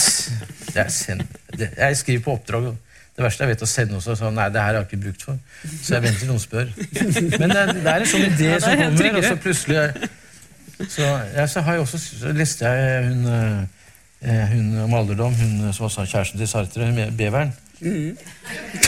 [0.79, 1.21] jeg, send,
[1.53, 2.63] det, jeg skriver på oppdrag.
[2.71, 2.77] og
[3.17, 5.23] Det verste jeg vet, å sende noe så nei, det her har jeg ikke brukt
[5.29, 5.37] for.
[5.69, 6.69] Så jeg venter til noen spør.
[7.37, 9.77] Men det, det er en sånn idé Ja, som kommer, og så plutselig
[10.89, 11.05] Så,
[11.37, 13.21] ja, så har jeg også så leste jeg hun,
[14.25, 17.13] eh, hun om alderdom, hun som også har kjæresten til Sartre, hun med
[17.81, 18.17] beveren.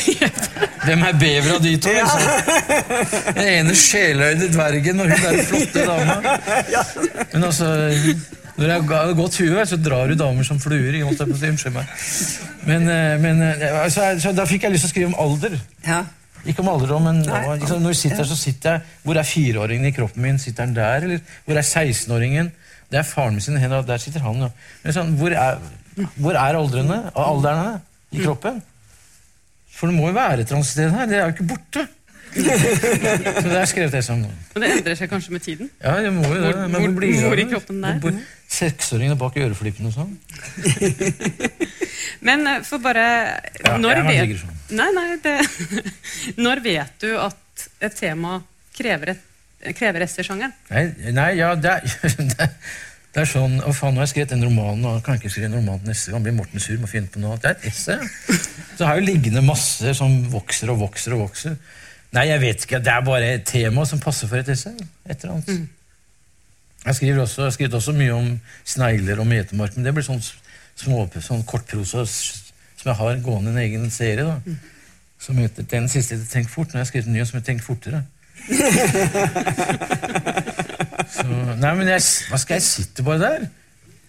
[0.86, 1.92] Hvem er bever av de to?
[1.94, 3.34] liksom?
[3.36, 6.38] Den ene sjeløyde dvergen og hun der flotte dama.
[7.32, 7.68] Men altså,
[8.56, 10.98] når jeg har godt hue, så drar du damer som fluer.
[11.02, 11.92] Unnskyld meg.
[12.68, 15.56] Men, eh, men eh, altså, så da fikk jeg lyst til å skrive om alder.
[15.86, 16.02] Ja.
[16.48, 19.86] Ikke om alderdom, men liksom, når jeg sitter her, så sitter jeg Hvor er fireåringen
[19.86, 20.40] i kroppen min?
[20.42, 21.06] Sitter han der?
[21.06, 22.50] Eller hvor er 16-åringen?
[22.90, 24.42] Det er faren min sine hender, og der sitter han.
[24.42, 24.50] Ja.
[24.82, 25.62] Men sånn, hvor, er,
[26.18, 26.98] hvor er aldrene?
[27.14, 27.78] Alderne
[28.12, 28.58] i kroppen?
[29.82, 31.08] For det må jo være et eller annet sted her.
[31.10, 31.82] Det er jo ikke borte.
[32.32, 34.20] så det er skrevet det som.
[34.54, 35.68] Men det endrer seg kanskje med tiden?
[35.82, 36.52] Ja, det må jo det.
[36.54, 37.98] Hvor- Men hvor- blir hvor i kroppen det er?
[38.04, 40.14] Hvor- Seksåringene bak øreflippene og sånn.
[42.28, 43.04] Men eh, for bare
[43.64, 44.54] Ja, Når vet digresjon.
[44.70, 45.36] Nei, nei, det
[46.46, 48.38] Når vet du at et tema
[48.76, 50.06] krever, et, krever?
[50.70, 51.74] Nei, nei, ja, det
[52.32, 52.48] det
[53.12, 55.30] det er sånn Å faen, nå har jeg skrevet den romanen, og jeg kan ikke
[55.32, 56.22] skrive en roman til neste gang.
[56.24, 57.36] Blir Morten sur, må finne på noe.
[57.40, 57.94] Det er et esse.
[58.78, 61.54] Så har jo liggende masse som vokser og vokser og vokser.
[62.16, 62.80] Nei, jeg vet ikke.
[62.84, 64.72] Det er bare et tema som passer for et esse.
[65.04, 65.48] Et eller annet.
[66.86, 68.28] Jeg skriver også, jeg har skrevet også mye om
[68.64, 70.22] snegler og metemark, men det blir sånn,
[70.80, 74.24] små, sånn kortprosa som jeg har gående en egen serie.
[74.24, 74.36] da.
[75.22, 76.72] Som heter, den siste heter Tenk fort.
[76.72, 78.00] Nå har jeg skrevet en ny som heter Tenk fortere.
[81.12, 83.46] Så, nei, men jeg, hva skal jeg sitte bare der?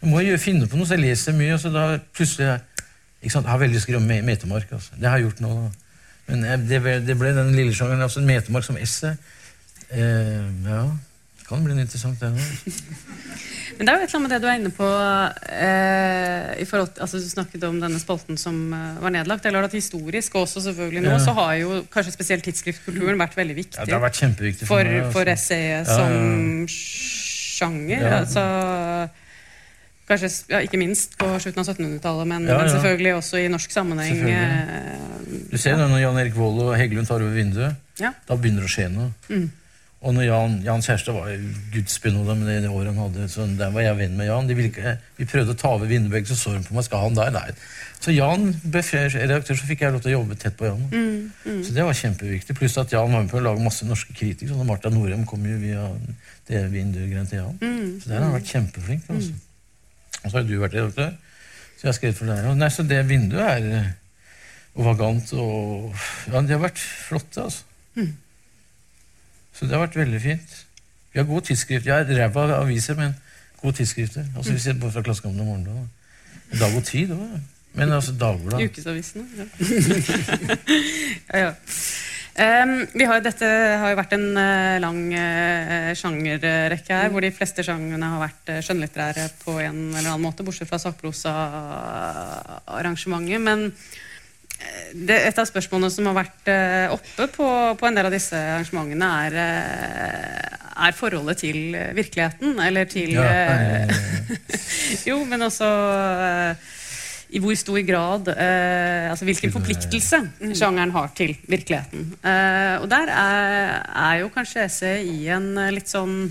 [0.03, 1.83] Jeg må jo finne på noe, så jeg leser mye, og så da
[2.15, 2.59] plutselig
[3.23, 4.71] ikke sant, Jeg har veldig lyst til å me- metemark.
[4.75, 4.97] Altså.
[4.99, 5.51] Det har jeg gjort nå.
[6.27, 8.01] Men jeg, det, ble, det ble den lille sjangeren.
[8.03, 9.13] Altså metemark som esse.
[9.91, 10.81] Eh, ja,
[11.53, 12.37] kan bli interessant, det òg.
[13.77, 14.87] Men det er jo et eller annet med det du er inne på
[15.49, 19.43] eh, i forhold til, altså Du snakket om denne spalten som eh, var nedlagt.
[19.45, 21.19] Det er at Historisk, og også selvfølgelig nå, Ja.
[21.23, 24.77] så har jo kanskje spesielt tidsskriftkulturen vært veldig viktig Ja, det har vært kjempeviktig for,
[24.77, 25.09] for, meg.
[25.15, 25.33] for altså.
[25.33, 26.67] essayet Ja, ja, som
[27.57, 28.05] sjanger.
[28.05, 28.19] Ja.
[28.21, 28.43] Altså,
[30.09, 33.71] kanskje ja, ikke minst på slutten av 1700-tallet, men, Ja, men selvfølgelig også i norsk
[33.73, 34.21] sammenheng.
[34.29, 38.13] Eh, Du ser når Jan Erik Vold og Heggelund tar over vinduet, Ja.
[38.27, 39.09] da begynner det å skje noe.
[39.29, 39.49] Mm.
[40.03, 41.29] Og når Jan, Jan Kjærstad var
[41.71, 44.49] gudsbenåda med det, det året han hadde, så der var jeg venn med Jan.
[44.51, 46.83] Ikke, vi prøvde å ta over vinduet, så så de på meg.
[46.83, 47.31] Skal han der?
[47.31, 47.53] Nei.
[48.03, 50.81] Så Jan ble redaktør, så fikk jeg lov til å jobbe tett på Jan.
[50.91, 52.55] Mm, Så det var kjempeviktig.
[52.59, 54.51] Pluss at Jan var med på å lage masse norske kritikere.
[54.57, 55.85] Sånn, Marta Norheim kom jo via
[56.51, 57.55] det vinduet til Jan.
[57.63, 59.07] mm, Så der har han vært kjempeflink.
[59.07, 59.31] Altså.
[60.25, 61.15] Og så har du vært redaktør,
[61.77, 62.45] så jeg har skrevet for deg.
[62.51, 63.87] Og Nei, så det vinduet er eh,
[64.75, 65.95] og vagant og
[66.27, 67.63] Ja, de har vært flotte, altså.
[69.53, 70.55] Så det har vært veldig fint.
[71.13, 71.91] Vi har gode tidsskrifter.
[71.91, 73.15] Jeg er ræva aviser, men
[73.61, 74.25] gode tidsskrifter.
[74.35, 75.87] Altså Hvis jeg både fra Klassekampen og Morgenbladet.
[76.59, 77.39] Dag og Tid òg.
[77.73, 78.69] Men altså Dagbladet.
[78.69, 79.25] Ukesavisene.
[79.37, 79.43] Ja.
[81.33, 81.51] ja, ja.
[82.33, 83.45] Um, har, dette
[83.77, 88.49] har jo vært en uh, lang uh, sjangerrekke her, hvor de fleste sjangrene har vært
[88.49, 93.41] uh, skjønnlitterære på en eller annen måte, bortsett fra sakprosa-arrangementet.
[93.45, 93.59] Men
[94.93, 97.47] det, et av spørsmålene som har vært eh, oppe på,
[97.79, 102.59] på en del av disse arrangementene, er, eh, er forholdet til eh, virkeligheten.
[102.63, 104.39] Eller til Ja, nei, nei, nei.
[105.09, 106.71] Jo, men også eh,
[107.33, 110.19] i hvor stor grad eh, Altså hvilken eh, forpliktelse
[110.53, 112.11] sjangeren har til virkeligheten.
[112.21, 116.27] Eh, og der er, er jo kanskje SE i en eh, litt sånn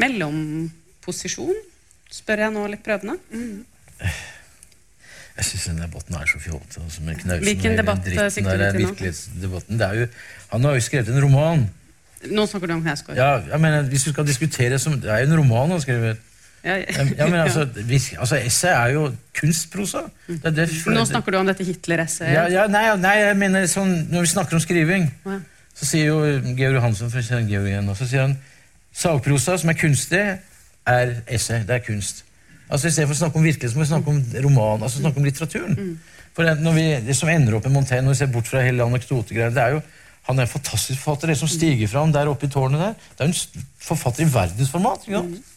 [0.00, 1.54] mellomposisjon,
[2.10, 3.18] spør jeg nå litt prøvende.
[5.34, 6.82] Jeg syns den debatten er så fjollete.
[6.84, 9.62] Altså, med Knausen Hvilken debatt, eh, sikter du til nå?
[9.68, 10.06] Det jo,
[10.52, 11.64] han har jo skrevet en roman.
[12.30, 13.16] Nå snakker du om Knausgård.
[13.18, 15.82] Ja, jeg mener, hvis du skal diskutere som, Det er jo en roman han har
[15.84, 16.22] skrevet.
[16.64, 16.76] Ja,
[17.18, 19.98] Ja, men altså, hvis, altså Essay er jo kunstprosa.
[20.28, 22.32] Det er det, Nå snakker du om dette Hitler-essayet.
[22.32, 25.10] ja, ja, nei, nei, jeg mener sånn, Når vi snakker om skriving,
[25.74, 26.22] så sier jo
[26.56, 28.38] Georg Johansen fra Georg igjen, og så sier han
[28.94, 30.22] sagprosa som er kunstig,
[30.86, 31.64] er essay.
[31.66, 32.24] Det er kunst.
[32.70, 35.02] Altså I stedet for å snakke om virkelighet, så må vi snakke om roman, altså
[35.02, 35.98] snakke om litteraturen.
[36.34, 38.62] For det, når vi, det som ender opp med Montaigne, når vi ser bort fra
[38.64, 39.82] hele anekdotegreiene, det er jo
[40.24, 41.28] han er en fantastisk forfatter.
[41.28, 44.30] Det som stiger fram der oppe i tårnet der, det er jo en forfatter i
[44.32, 45.04] verdensformat.
[45.04, 45.50] ikke sant?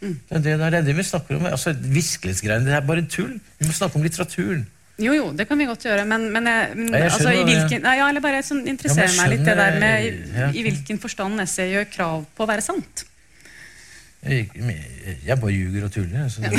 [0.00, 1.44] Det er det, der, det er det vi snakker om.
[1.50, 3.34] Altså, Virkelighetsgreiene, det er bare tull.
[3.60, 4.64] Vi må snakke om litteraturen.
[4.98, 7.44] Jo, jo, det kan vi godt gjøre, men, men, jeg- men jeg altså, i skjønner
[7.44, 7.56] det.
[7.60, 10.58] hvilken, ja, ja, eller bare sånn, interesserer Ja, jeg meg litt det der med i,
[10.58, 13.04] i hvilken forstand essay gjør krav på å være sant.
[14.26, 14.50] Jeg,
[15.26, 16.16] jeg bare ljuger og tuller.
[16.22, 16.50] jeg, Så det,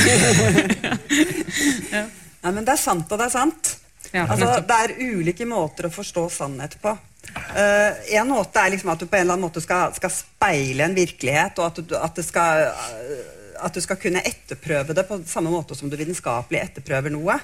[2.43, 3.73] Nei, men det er sant, og det er sant.
[4.13, 6.93] Ja, altså, det er ulike måter å forstå sannhet på.
[7.35, 10.85] Uh, en måte er liksom at du på en eller annen måte skal, skal speile
[10.87, 15.05] en virkelighet, og at du, at, det skal, eh, at du skal kunne etterprøve det
[15.09, 17.39] på samme måte som du vitenskapelig etterprøver noe.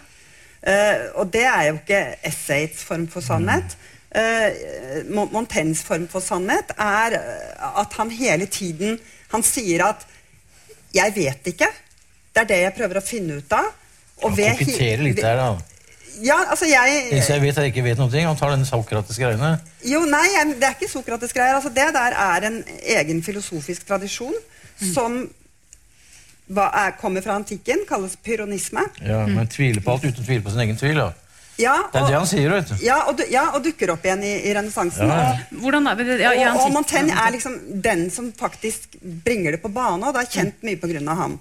[0.63, 3.75] Uh, og det er jo ikke essayets form for sannhet.
[4.13, 5.03] Uh,
[5.33, 7.17] Montaignes form for sannhet er
[7.73, 8.99] at han hele tiden
[9.33, 10.05] Han sier at
[10.93, 11.73] 'jeg vet ikke'.
[12.33, 13.69] Det er det jeg prøver å finne ut av.
[14.23, 15.57] Og han ved litt der, da.
[16.23, 18.25] ja, altså jeg jeg vet, jeg ikke vet noe.
[18.25, 19.59] Han tar denne sokratiske greiene.
[19.83, 21.57] Jo, nei, det er ikke sokratiske greier.
[21.57, 22.63] Altså, det der er en
[22.97, 24.35] egen filosofisk tradisjon
[24.93, 25.29] som
[26.53, 28.83] hva er, kommer fra antikken, kalles pyronisme.
[29.01, 30.99] Ja, Men tviler på alt uten å tvile på sin egen tvil.
[30.99, 31.11] da.
[31.61, 32.75] Ja, Det er det han sier, vet du.
[32.81, 35.05] ja, og, ja, og dukker opp igjen i, i renessansen.
[35.05, 35.19] Ja.
[35.51, 36.17] Og, Hvordan er det?
[36.23, 40.15] Ja, i og, og Montaigne er liksom den som faktisk bringer det på bane, og
[40.17, 41.15] det er kjent mye pga.
[41.19, 41.37] ham.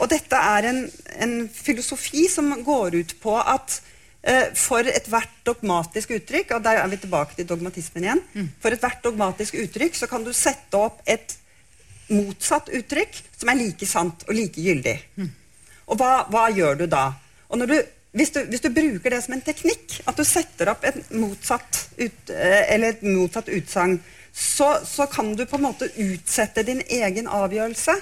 [0.00, 0.80] Og dette er en,
[1.20, 3.80] en filosofi som går ut på at
[4.22, 8.24] eh, for ethvert dogmatisk uttrykk, og der er vi tilbake til dogmatismen igjen,
[8.64, 11.36] for ethvert dogmatisk uttrykk så kan du sette opp et
[12.10, 14.96] motsatt uttrykk som er like sant og like gyldig.
[15.90, 17.10] Og hva, hva gjør du da?
[17.50, 17.76] Og når du,
[18.12, 21.84] hvis, du, hvis du bruker det som en teknikk, at du setter opp et motsatt,
[22.00, 24.00] ut, eh, motsatt utsagn,
[24.32, 27.94] så, så kan du på en måte utsette din egen avgjørelse,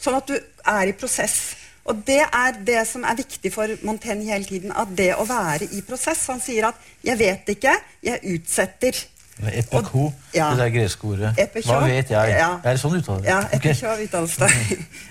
[0.00, 1.54] sånn at du er i prosess.
[1.84, 5.68] Og det er det som er viktig for Montaigne hele tiden, at det å være
[5.76, 6.26] i prosess.
[6.32, 9.04] Han sier at 'jeg vet ikke, jeg utsetter'.
[9.42, 10.50] Epiko, Ja.
[10.50, 11.34] det der greske ordet.
[11.38, 11.66] Epikå.
[11.74, 12.28] Hva vet jeg?
[12.38, 12.50] Ja.
[12.64, 13.24] Er det sånn uttale?
[13.26, 14.50] Ja, epikå uttales det.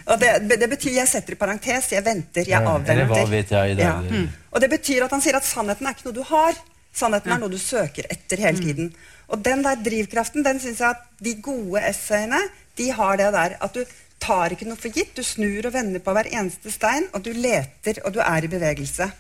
[0.08, 2.90] Og det, det betyr 'jeg setter i parentes', 'jeg venter', 'jeg Ja, avventer'.
[2.90, 4.02] eller hva vet jeg, det Ja.
[4.02, 4.12] det.
[4.12, 4.30] Mm.
[4.52, 6.54] Og det betyr at han sier at sannheten er ikke noe du har.
[6.96, 8.94] Sannheten er noe du søker etter hele tiden.
[9.30, 12.40] Og den der drivkraften, den syns jeg at de gode essayene,
[12.78, 13.84] de har det der at du
[14.20, 15.16] tar ikke noe for gitt.
[15.16, 18.48] Du snur og vender på hver eneste stein, og du leter, og du er i
[18.48, 19.12] bevegelse.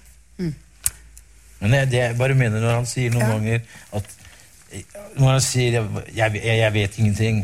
[1.60, 3.32] Men jeg, det jeg bare mener når han sier noen Ja.
[3.38, 3.62] ganger
[3.94, 4.04] at
[5.18, 7.44] Når han sier jeg, jeg, jeg vet ingenting',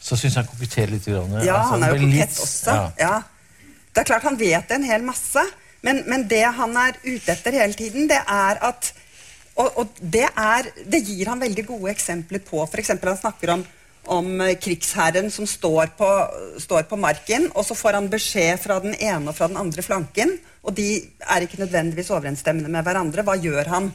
[0.00, 1.06] så syns han koketterer litt.
[1.08, 2.70] Ja, Altså, han er jo kokett også.
[2.70, 2.90] Ja.
[3.00, 3.14] Ja.
[3.94, 5.40] Det er klart han vet en hel masse,
[5.86, 8.92] men, men det han er ute etter hele tiden, det er at
[9.54, 12.58] Og, og det, er, det gir han veldig gode eksempler på.
[12.66, 13.60] For eksempel han snakker om,
[14.10, 16.08] om eh, krigsherren som står på,
[16.58, 19.84] står på marken, og så får han beskjed fra den ene og fra den andre
[19.86, 20.34] flanken,
[20.66, 20.88] og de
[21.30, 23.22] er ikke nødvendigvis overensstemmende med hverandre.
[23.22, 23.92] Hva gjør han?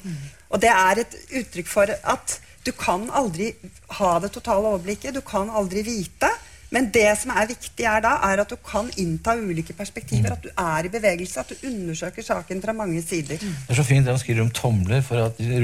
[0.50, 3.54] Og det er et uttrykk for at du kan aldri
[4.00, 6.30] ha det totale overblikket, du kan aldri vite.
[6.70, 10.36] Men det som er viktig, er da, er at du kan innta ulike perspektiver.
[10.36, 13.42] At du er i bevegelse, at du undersøker saken fra mange sider.
[13.42, 15.64] Det er så fint det han skriver om tomler for at de,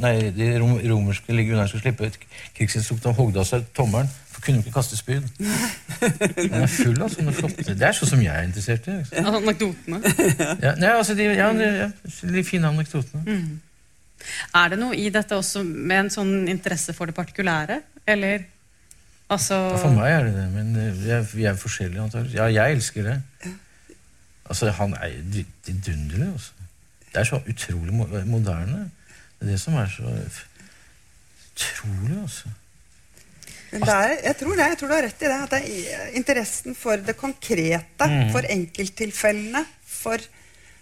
[0.00, 2.16] nei, de rom, romerske legionærene skulle slippe ut
[2.56, 4.08] krigsinstrukten og hogde av seg tommelen.
[4.32, 5.28] For kunne de ikke kaste spyd.
[6.40, 8.96] Den er full av sånne flotte Det er sånn som jeg er interessert i.
[9.02, 9.20] Liksom.
[9.20, 10.00] Ja, Anekdotene.
[10.64, 11.92] Ja, nei, altså de, ja, de, ja,
[12.32, 13.40] de fine anekdotene.
[14.54, 17.80] Er det noe i dette også med en sånn interesse for det partikulære?
[18.06, 18.44] Eller
[19.28, 22.36] altså Ja, For meg er det det, men vi er, vi er forskjellige antakelig.
[22.38, 23.16] Ja, jeg elsker det.
[24.46, 26.28] Altså, Han er vidunderlig.
[26.32, 26.52] Altså.
[27.12, 27.94] Det er så utrolig
[28.28, 28.90] moderne.
[29.38, 30.12] Det er det som er så
[31.56, 32.54] utrolig, altså.
[33.76, 35.38] Er, jeg tror det, jeg tror du har rett i det.
[35.42, 35.60] At det
[35.92, 40.22] er interessen for det konkrete, for enkelttilfellene, for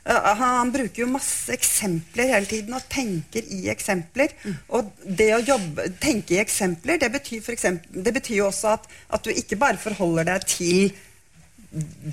[0.05, 4.35] han, han bruker jo masse eksempler hele tiden og tenker i eksempler.
[4.77, 8.75] Og det å jobbe, tenke i eksempler, det betyr, for eksempel, det betyr jo også
[8.77, 10.93] at, at du ikke bare forholder deg til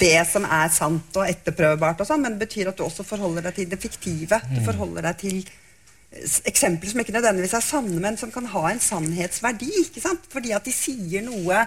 [0.01, 3.45] det som er sant og etterprøvbart, og sånn, men det betyr at du også forholder
[3.45, 4.39] deg til det fiktive.
[4.49, 5.43] Du forholder deg til
[6.49, 9.69] eksempler som ikke nødvendigvis er sanne, men som kan ha en sannhetsverdi.
[9.85, 10.25] ikke sant?
[10.31, 11.65] Fordi at de sier noe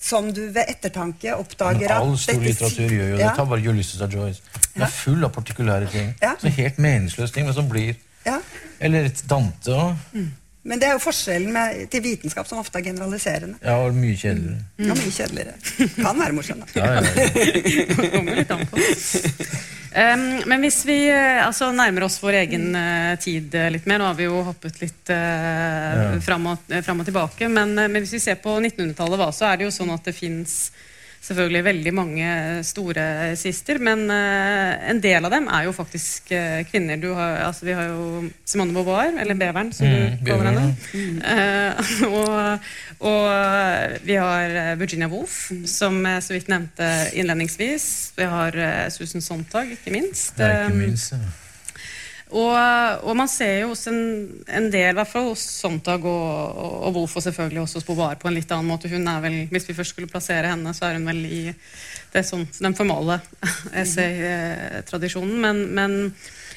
[0.00, 3.24] som du ved ettertanke oppdager Men all stor litteratur gjør jo det.
[3.24, 3.34] Ja.
[3.36, 4.42] Ta bare Ulysses av Joyce.
[4.74, 6.14] Den er full av partikulære ting.
[6.22, 6.34] Ja.
[6.40, 7.94] Så helt meningsløse ting, men som blir
[8.24, 8.38] Ja.
[8.80, 9.96] Eller et Dante òg.
[10.64, 13.58] Men det er jo forskjellen med, til vitenskap, som ofte er generaliserende.
[13.60, 14.62] Ja, og mye kjedeligere.
[14.80, 15.56] Ja, mye kjedeligere.
[15.98, 16.70] Kan være morsom, da.
[16.78, 18.08] Ja, ja, ja.
[18.14, 18.80] kommer litt an på.
[19.94, 24.00] Um, men hvis vi eh, altså, nærmer oss vår egen uh, tid eh, litt mer
[24.02, 27.46] Nå har vi jo hoppet litt uh, fram, og, fram og tilbake.
[27.52, 30.08] Men, uh, men hvis vi ser på 1900-tallet, hva, så er det jo sånn at
[30.08, 30.56] det fins
[31.24, 32.26] selvfølgelig veldig mange
[32.68, 33.04] store
[33.40, 36.98] sister, men eh, en del av dem er jo faktisk eh, kvinner.
[37.00, 40.76] Du har, altså, vi har jo Simone Beauvoir, eller Beveren, som Mm, du kaller henne.
[40.92, 41.22] henne.
[41.24, 42.68] Uh, og,
[43.08, 45.38] og vi har Virginia Woolf,
[45.70, 47.86] som jeg så vidt nevnte innledningsvis.
[48.18, 48.58] Vi har
[48.90, 50.38] Susan Sontag, ikke minst.
[50.40, 51.12] Er ikke minst.
[51.16, 51.43] ja.
[52.34, 53.98] Og, og man ser jo hos en,
[54.50, 57.86] en del, i hvert fall hos Sontag og, og, og Wolf, og selvfølgelig også hos
[57.86, 58.90] Bovar på en litt annen måte.
[58.90, 61.42] Hun er vel, Hvis vi først skulle plassere henne, så er hun vel i
[62.14, 63.20] det sånn, den formale
[63.82, 65.40] essay-tradisjonen.
[65.44, 65.96] Men, men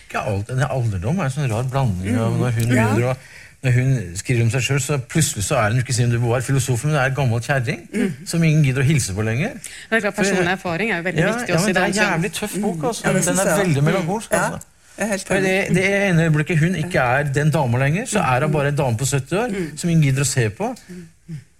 [0.07, 2.77] Ikke alt, en alderdom er en sånn rar blanding av når hun Mm.
[2.77, 2.87] Ja.
[2.93, 3.17] begynner å
[3.65, 6.43] når hun skriver om seg sjøl, så plutselig så er hun ikke Simone de Beauvoir
[6.45, 8.11] filosofen, men det er en gammel kjerring Mm.
[8.29, 9.55] som ingen gidder å hilse på lenger.
[9.89, 11.49] det er klart personlig erfaring er jo veldig Ja, viktig.
[11.49, 12.83] ja, også i men Det er en jævlig tøff bok.
[12.83, 13.05] altså.
[13.07, 14.31] Ja, Den er veldig melankolsk.
[14.31, 14.59] Ja, altså.
[14.97, 18.51] Er For det, det ene øyeblikket hun ikke er den dama lenger, så er hun
[18.55, 20.71] bare en dame på 70 år som ingen gidder å se på.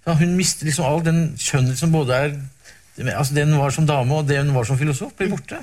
[0.04, 2.38] Så hun mister liksom all den skjønnhet som både er
[3.14, 5.60] altså Det hun var som dame, og det hun var som filosof, blir borte.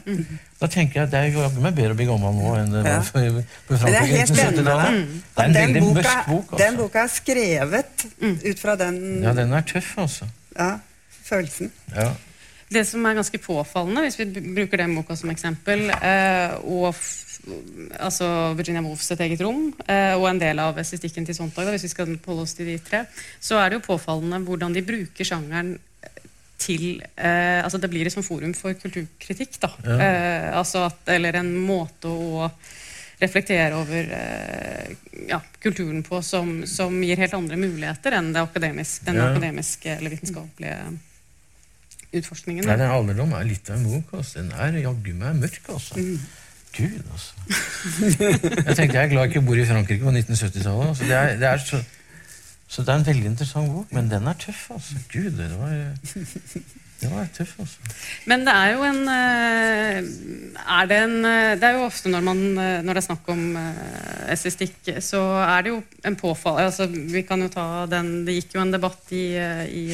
[0.62, 2.84] Da tenker jeg at det er jaggu meg bedre å bli gammel nå enn det
[2.86, 4.38] var for, på Men Det er Frankrike.
[4.38, 4.64] 70-tallet.
[4.64, 5.10] deg.
[5.36, 6.54] Det er en Den veldig boka, mørk bok.
[6.58, 6.78] den Altså.
[6.80, 8.06] boka er skrevet
[8.46, 10.30] ut fra den Ja, den er tøff, altså.
[10.58, 10.70] ja,
[11.28, 11.72] følelsen.
[11.96, 12.08] Ja.
[12.72, 16.96] Det som er ganske påfallende, hvis vi bruker den boka som eksempel, eh, og
[18.00, 18.28] altså
[18.58, 21.92] Virginia Woolf sitt eget rom, eh, og en del av estetikken til Sontag, hvis vi
[21.94, 23.04] skal holde oss til de tre,
[23.40, 25.76] så er det jo påfallende hvordan de bruker sjangeren
[26.58, 29.60] til eh, altså Det blir et sånt forum for kulturkritikk.
[29.62, 29.98] da, Ja.
[30.00, 32.50] eh, altså at, Eller en måte å
[33.20, 34.96] reflektere over eh,
[35.30, 39.30] ja, kulturen på som, som gir helt andre muligheter enn det akademisk, den Ja.
[39.32, 40.80] akademiske eller vitenskapelige
[42.16, 42.66] utforskningen.
[42.66, 44.14] Nei, den alderdom er litt av en bok.
[44.20, 44.40] Altså.
[44.40, 46.00] Den er jaggu meg mørk, altså.
[46.76, 47.34] Gud, altså.
[48.68, 50.88] Jeg tenkte jeg er glad jeg ikke bor i Frankrike på 1970-tallet.
[50.90, 51.04] Altså.
[51.04, 51.80] Det, er- det er så,
[52.68, 55.00] så det er en veldig interessant bok, men den er tøff, altså.
[55.14, 55.74] Gud, det var,
[57.02, 57.96] det var tøff, altså.
[58.32, 59.98] Men det er jo en eh,
[60.80, 63.30] er det, en, eh, det er jo ofte når, man, eh, når det er snakk
[63.36, 68.40] om uh, så er det jo en påfall altså, Vi kan jo ta den Det
[68.40, 69.26] gikk jo en debatt i,
[69.70, 69.86] i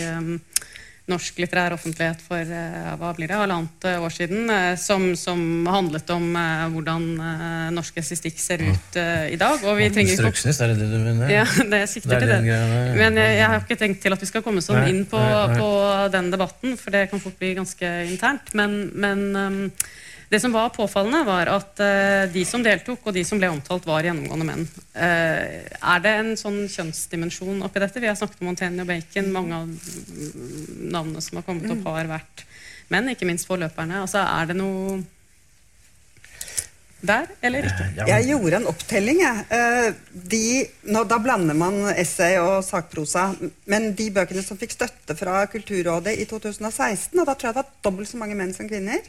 [1.10, 5.41] norsk litterær offentlighet for eh, hva blir det, halvannet år siden, eh, som, som
[5.72, 9.66] handlet om eh, hvordan eh, norsk estetikk ser ut eh, i dag.
[9.66, 11.34] Og vi trenger ikke å er det det du mener?
[11.34, 12.60] ja, det sikter er til det.
[12.99, 15.24] Men jeg, jeg har ikke tenkt til at vi skal komme sånn inn på,
[15.58, 15.72] på
[16.14, 18.54] den debatten, for det kan fort bli ganske internt.
[18.58, 19.60] Men, men um,
[20.32, 23.84] det som var påfallende, var at uh, de som deltok, og de som ble omtalt,
[23.88, 24.68] var gjennomgående menn.
[24.96, 28.00] Uh, er det en sånn kjønnsdimensjon oppi dette?
[28.00, 29.28] Vi har snakket om Montaigne og Bacon.
[29.36, 32.46] Mange av mm, navnene som har kommet opp, har vært
[32.92, 34.06] menn, ikke minst forløperne.
[34.06, 35.02] Altså, er det noe
[37.02, 37.86] der, eller ikke?
[38.06, 39.22] Jeg gjorde en opptelling.
[39.24, 39.46] Jeg.
[39.58, 39.94] Eh,
[40.32, 40.44] De,
[40.94, 43.32] nå, da blander man essay og sakprosa.
[43.72, 47.64] Men de bøkene som fikk støtte fra Kulturrådet i 2016, og da tror jeg det
[47.64, 49.02] var dobbelt så mange menn som kvinner.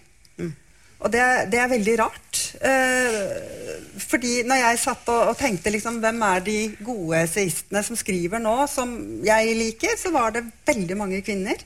[1.02, 2.40] Og det, det er veldig rart.
[2.62, 7.98] Eh, fordi når jeg satt og, og tenkte liksom, hvem er de gode essayistene som
[7.98, 8.94] skriver nå, som
[9.26, 11.58] jeg liker, så var det veldig mange kvinner.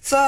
[0.00, 0.20] Så,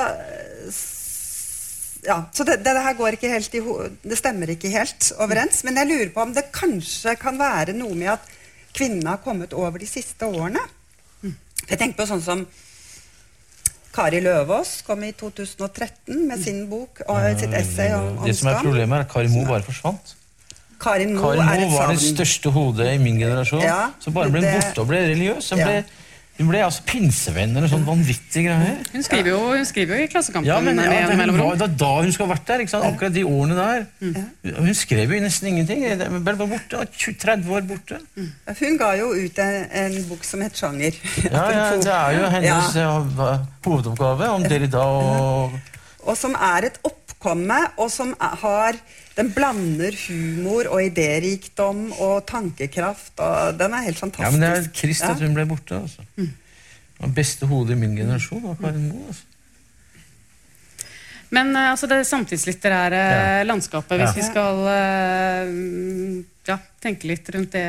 [2.04, 5.62] ja, så det, det, her går ikke helt i ho Det stemmer ikke helt overens.
[5.64, 8.28] Men jeg lurer på om det kanskje kan være noe med at
[8.76, 10.62] kvinnene har kommet over de siste årene.
[11.66, 12.44] Jeg tenker på sånn som
[13.95, 18.49] Kari Løvaas kom i 2013 med sin bok og sitt essay om, om Det som
[18.53, 20.14] er problemet, er at Kari Moe bare forsvant.
[20.80, 23.61] Karin Moe Kari Mo Moe var det største hodet i min generasjon.
[23.66, 25.51] Ja, så bare ble det- borte og ble religiøs.
[25.51, 25.66] Hun Ja.
[25.66, 25.84] ble,
[26.41, 28.78] hun ble altså pinsevenn eller sånn vanvittige greier.
[28.95, 30.49] Hun skriver jo, hun skriver jo i Klassekampen.
[30.49, 32.62] Ja, men med ja, det hun var da, da hun skulle ha vært der.
[32.64, 32.86] ikke sant?
[32.88, 33.84] Akkurat de årene der.
[34.57, 35.84] Hun skrev jo nesten ingenting.
[36.01, 36.80] Hun ble bare borte.
[36.97, 38.01] 30 år borte.
[38.62, 40.97] Hun ga jo ut en, en bok som het 'Sjanger'.
[41.28, 42.97] Ja, ja, Det er jo hennes Ja.
[43.20, 43.36] ja,
[43.66, 45.53] hovedoppgave om Derrida og
[46.09, 48.72] Og som er et oppkomme, og som er, har
[49.16, 53.12] Den blander humor og idérikdom og tankekraft.
[53.18, 54.26] og Den er helt fantastisk.
[54.26, 55.80] Ja, men det er trist at hun ble borte.
[55.82, 56.04] altså.
[57.00, 59.06] Det beste hodet i min generasjon var Karin Moe.
[59.08, 59.26] altså.
[61.30, 63.00] Men eh, altså det samtidslitterære
[63.38, 63.42] Ja.
[63.46, 64.18] landskapet, hvis Ja.
[64.18, 67.66] vi skal eh, mm, ja, tenke litt rundt det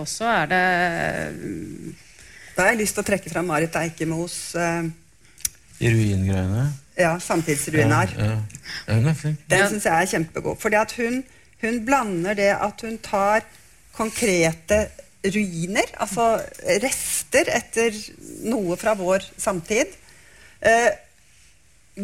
[0.00, 0.62] også, er det
[2.56, 4.88] Da har jeg lyst til å trekke fram Marit Eikemos Uh,
[5.80, 6.72] I ruingreiene.
[7.02, 8.14] Ja, 'Samtidsruiner'.
[8.18, 8.30] Ja,
[8.88, 9.02] ja.
[9.50, 10.58] Den syns jeg er kjempegod.
[10.62, 11.22] Fordi at hun,
[11.60, 13.44] hun blander det at hun tar
[13.92, 14.86] konkrete
[15.22, 16.40] ruiner, altså
[16.82, 17.94] rester etter
[18.48, 19.92] noe fra vår samtid.
[20.62, 20.90] Eh,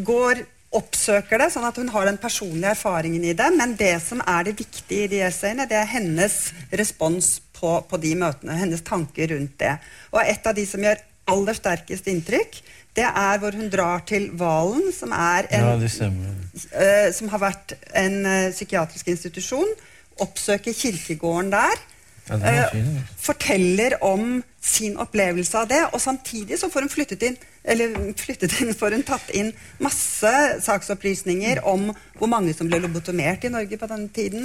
[0.04, 0.44] går
[0.78, 3.48] oppsøker det, sånn at hun har den personlige erfaringen i det.
[3.56, 6.36] Men det som er det viktige i de essayene, det er hennes
[6.76, 8.58] respons på, på de møtene.
[8.60, 9.78] Hennes tanker rundt det.
[10.12, 12.60] Og et av de som gjør aller sterkest inntrykk,
[12.98, 18.18] det er hvor hun drar til Valen, som, en, Ja, uh, som har vært en
[18.26, 19.70] uh, psykiatrisk institusjon.
[20.18, 21.86] Oppsøker kirkegården der.
[22.28, 23.14] Ja, fin, altså.
[23.24, 25.80] forteller om sin opplevelse av det.
[25.92, 27.38] Og samtidig så får hun flyttet inn
[27.68, 29.48] eller flyttet inn, får hun tatt inn
[29.84, 30.32] masse
[30.64, 34.44] saksopplysninger om hvor mange som ble lobotomert i Norge på den tiden.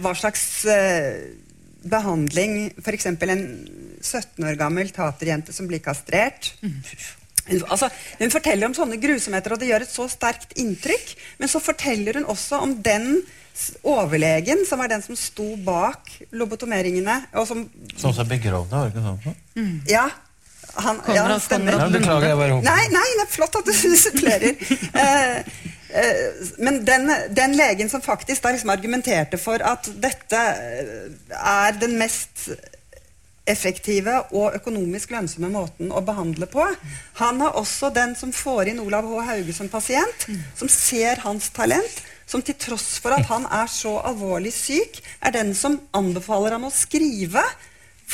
[0.00, 1.24] Hva slags eh,
[1.84, 3.06] behandling F.eks.
[3.12, 3.44] en
[4.00, 6.54] 17 år gammel taterjente som blir kastrert.
[7.44, 11.14] Altså, hun forteller om sånne grusomheter, og det gjør et så sterkt inntrykk.
[11.40, 13.18] Men så forteller hun også om den
[13.86, 17.20] overlegen som var den som sto bak lobotomeringene.
[17.38, 19.76] Og som, Sånn som er begravd, var det ikke sånn?
[19.90, 20.08] ja,
[20.74, 21.76] han, ja, han stemmer.
[21.78, 22.66] Nei, beklager, jeg bare håper.
[22.66, 23.74] Nei, nei, det er flott at du
[24.06, 24.66] supplerer.
[25.04, 25.36] Eh,
[26.00, 26.22] eh,
[26.64, 31.98] men den, den legen som faktisk da liksom argumenterte for at dette eh, er den
[32.00, 32.48] mest
[33.46, 36.64] effektive og økonomisk lønnsomme måten å behandle på.
[37.20, 39.20] Han er også den som får inn Olav H.
[39.28, 40.26] Hauge som pasient,
[40.56, 45.34] som ser hans talent, som til tross for at han er så alvorlig syk, er
[45.36, 47.44] den som anbefaler ham å skrive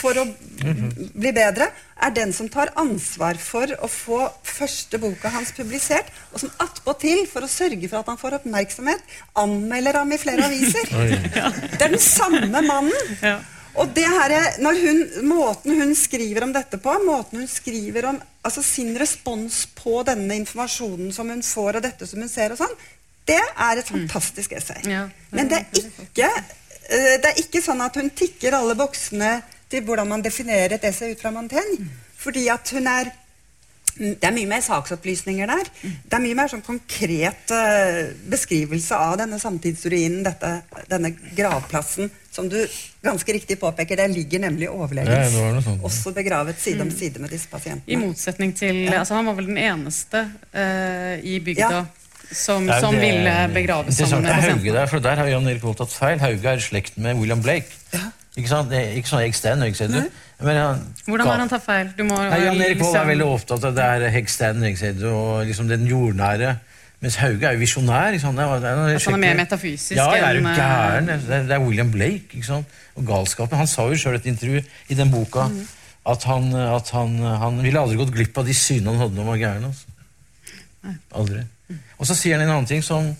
[0.00, 1.66] for å bli bedre,
[2.00, 7.24] er den som tar ansvar for å få første boka hans publisert, og som attpåtil,
[7.30, 9.02] for å sørge for at han får oppmerksomhet,
[9.42, 10.90] anmelder ham i flere aviser.
[10.90, 13.16] Det er den samme mannen.
[13.78, 18.08] Og det her, er- når hun, måten hun skriver om dette på, måten hun skriver
[18.10, 22.52] om altså sin respons på denne informasjonen som hun får, og dette som hun ser,
[22.52, 22.74] og sånn,
[23.28, 24.82] det er et fantastisk essay.
[24.90, 26.30] Ja, det Men det er, ikke,
[26.88, 30.84] eh, det er ikke sånn at hun tikker alle boksene til hvordan man definerer et
[30.84, 31.86] essay ut fra Montaigne.
[32.18, 33.12] Fordi at hun er
[34.00, 35.68] det er mye mer saksopplysninger der.
[35.82, 42.48] Det er mye mer sånn konkret uh, beskrivelse av denne samtidsruinen, dette, denne gravplassen, som
[42.48, 42.58] du
[43.02, 43.96] ganske riktig påpeker.
[43.96, 47.90] Der ligger nemlig Ja, overlegen også begravet side om side med disse pasientene.
[47.90, 50.22] I motsetning til altså Han var vel den eneste
[50.54, 51.84] uh, i bygda Ja.
[52.32, 54.58] som, Det som det- ville begraves sammen med pasienten.
[54.60, 56.18] Hauge der, for der har Jan Erik Vold tatt feil.
[56.20, 57.66] Hauge er i slekt med William Blake.
[58.38, 58.70] Ikke sant?
[58.70, 59.90] Det ikke sånn Eggstein, Eggstein.
[60.40, 61.88] Men han, Hvordan har han tatt feil?
[61.96, 64.62] Du må Nei, Jan Erik Vold er veldig opptatt av det er Hegstein
[65.10, 66.54] og liksom den jordnære.
[67.00, 68.12] Mens Hauge er jo visjonær.
[68.12, 68.36] Ikke sant?
[68.36, 71.06] Det er, er, han er mer metafysisk Ja, jeg er jo eh, gæren.
[71.48, 72.28] Det er, William Blake.
[72.36, 72.66] ikke sant?
[72.96, 73.56] Og galskapen.
[73.56, 75.62] Han sa jo sjøl i et intervju i den boka Mm.
[76.12, 79.24] at, han, at han, han ville aldri gått glipp av de synene han hadde når
[79.24, 79.64] han var gæren.
[79.70, 79.86] Altså.
[81.14, 81.42] Aldri.
[82.00, 83.10] Og så sier han en annen ting som,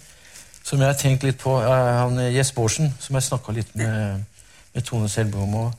[0.64, 1.56] som jeg har tenkt litt på.
[1.60, 4.24] eh, han eh, Jess Borsen, som jeg snakka litt med,
[4.74, 5.72] med Tone Selbom om.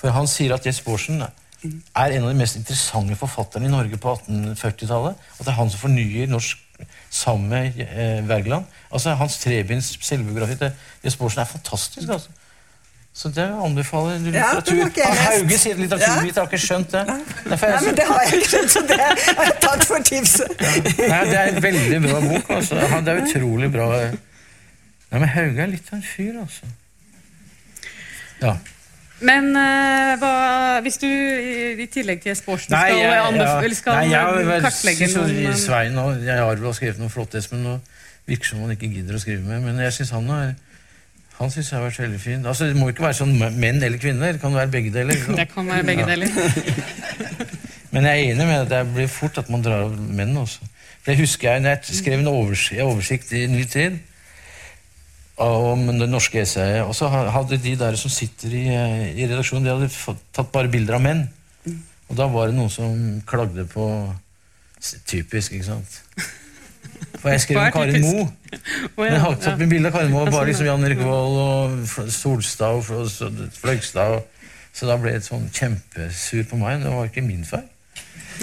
[0.00, 3.96] For han sier at Jess Borsen er en av de mest interessante forfatterne i Norge
[4.02, 5.20] på 1840-tallet.
[5.38, 6.58] At det er han som fornyer norsk
[7.10, 8.64] sammen med eh, Wergeland.
[8.92, 12.08] Altså Hans trebinds selvbiografi til Borsen er fantastisk.
[12.08, 12.28] altså.
[13.14, 14.90] Så det anbefaler du Ja, litteratur.
[14.96, 15.16] jeg Ah.
[15.26, 17.02] Hauge sier litteraturvit, har ikke skjønt det.
[17.06, 17.18] Nei.
[17.44, 20.48] Nei, men det har jeg ikke skjønt, så det har jeg tatt for tipset.
[21.08, 22.50] Nei, det er en veldig bra bok.
[22.56, 22.78] Altså.
[22.88, 23.88] Han- Det er utrolig bra.
[25.12, 26.64] Nei, men Hauge er litt av en fyr, altså.
[28.40, 28.56] Ja.
[29.22, 30.32] Men uh, hva,
[30.82, 31.54] hvis du i,
[31.84, 35.98] i tillegg til Sporsen skal, jeg- anbef- skal Nei, jeg, jeg, kartlegge noen eh, Svein
[36.02, 37.80] og jeg har vel skrevet noe flott, Espen, og
[38.26, 39.62] virker som han ikke gidder å skrive med.
[39.68, 40.52] Men jeg synes han har
[41.38, 42.42] han syns jeg har vært veldig fin.
[42.46, 44.34] Altså, Det må ikke være sånn menn eller kvinner.
[44.36, 45.16] Det kan være begge deler.
[45.18, 45.34] Så.
[45.38, 46.10] Det kan være begge Ja.
[46.12, 46.28] deler.
[47.92, 50.64] Men jeg er enig med at det blir fort at man drar av menn også.
[51.02, 53.98] For jeg husker jeg, når jeg skrev en oversikt, oversikt i Ny Tid
[55.40, 59.64] om det norske essayet, og så hadde de der som sitter i, eh, i redaksjonen,
[59.64, 61.28] de hadde fått- tatt bare bilder av menn.
[62.10, 64.14] Og da var det noen som klagde på
[65.06, 66.00] Typisk, ikke sant?
[67.22, 68.14] For jeg skrev om Karin typisk?
[68.16, 68.58] Oh, ja,
[68.98, 69.66] Men jeg har tatt ja.
[69.70, 70.66] bilde av Karin Moe, bare sånn, liksom.
[70.66, 74.16] Jan Erik Vold og Solstad og Fløgstad.
[74.16, 74.26] og-
[74.74, 76.82] Så da ble jeg sånn kjempesur på meg.
[76.82, 77.68] Det var ikke min feil.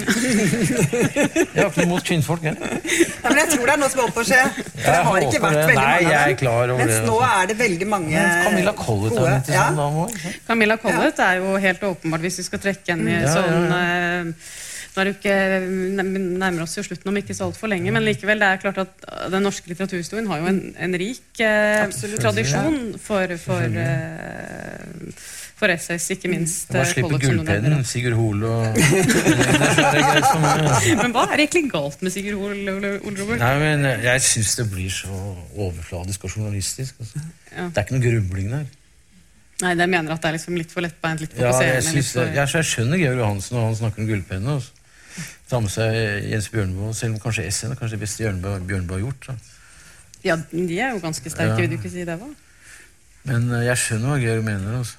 [0.00, 2.42] Jeg har ikke noe mot kvinnfolk.
[2.46, 2.56] Jeg.
[3.00, 4.40] Ja, men jeg tror det er noe som er på å skje.
[4.54, 5.66] For det Jeg har ikke vært det.
[5.70, 6.76] veldig Nei, mange av er dem.
[6.80, 7.30] Mens det, nå altså.
[7.40, 9.66] er det veldig mange Camilla Collett er interessant Ja.
[9.80, 10.16] dame òg.
[10.46, 13.72] Camilla Collett er jo helt åpenbart, hvis vi skal trekke henne i Ja, ja, sånn
[13.78, 14.34] eh,
[14.90, 15.34] Nå er det jo ikke
[16.40, 19.04] nærmer oss jo slutten om ikke så altfor lenge, men likevel, det er klart at
[19.06, 21.84] eh, den norske litteraturhistorien har jo en, en rik eh,
[22.18, 25.12] tradisjon for, for, eh,
[25.60, 29.04] for essays, ikke minst Bare slippe gullpennen, Sigurd Hole og for.
[31.04, 34.66] Men hva er egentlig galt med Sigurd Ole, Ole, Ole Nei, men Jeg syns det
[34.74, 35.20] blir så
[35.54, 36.98] overfladisk og journalistisk.
[36.98, 37.22] Altså.
[37.54, 37.68] Ja.
[37.70, 38.66] Det er ikke noe grubling der.
[39.60, 42.26] Nei, jeg mener at det er liksom litt for lettbeint, litt Ja, jeg, synes, for-
[42.26, 44.58] jeg, jeg skjønner Georg Johansen når han snakker om gullpenne.
[44.58, 44.79] og så
[45.50, 45.96] Ta med seg
[46.30, 49.26] Jens Bjørneboe, selv om kanskje S-en er kanskje det beste Bjørneboe, Bjørneboe har gjort.
[49.26, 49.34] Da.
[50.24, 51.60] Ja, de er jo ganske sterke, Ja.
[51.60, 52.28] vil du ikke si det, hva?
[53.24, 54.78] Men eh, jeg skjønner hva Georg mener.
[54.78, 54.96] Altså.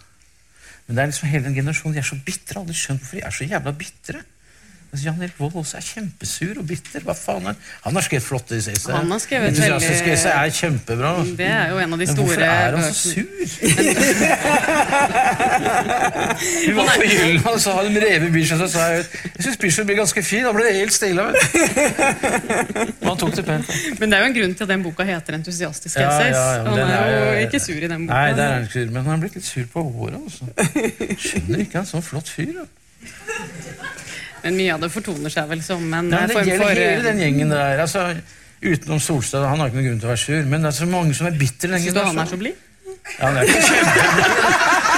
[0.87, 2.59] Men det er liksom hele den generasjonen, de er så bitre.
[2.59, 4.23] Aldri skjønt hvorfor de er så jævla bitre.
[4.91, 6.99] Altså, Jan Erik Vold også er kjempesur og bitter.
[7.07, 8.91] Hva faen er Han har skrevet flotte essayer.
[8.91, 11.13] Han har skrevet veldig- er kjempebra.
[11.19, 11.35] altså.
[11.37, 13.25] Det er jo en av de store Men hvorfor er han så sur?
[16.67, 19.05] Vi var på Jylland, og så hadde de revet Bislett, og så sa jeg ut
[19.35, 20.43] jeg syns Bislett blir ganske fin.
[20.45, 21.23] Da ble det helt stille.
[21.23, 21.33] Men
[23.11, 23.67] han tok det pent.
[23.99, 26.35] Men det er jo en grunn til at den boka heter 'Entusiastiske Ja, essays'.
[26.35, 28.13] ja, ja, han er, er jo er- ikke sur i den boka.
[28.19, 30.19] Nei, det er han ikke sur, men han er blitt litt sur på håret.
[30.25, 30.43] Altså.
[31.17, 32.53] Skjønner ikke han sånn flott fyr.
[32.59, 32.65] Da.
[34.43, 36.41] Men mye av det fortoner seg vel som en Nei, for...
[36.41, 37.81] det gjelder hele den gjengen der.
[37.85, 38.07] Altså,
[38.61, 40.89] utenom Solstad, han har ikke noen grunn til å være sur, men det er så
[40.89, 41.87] mange som er bitre lenge.
[41.89, 42.43] Syns du han er så generasjonen.
[42.45, 42.55] blid?
[43.11, 44.69] Ja, han er ikke kjempeblid.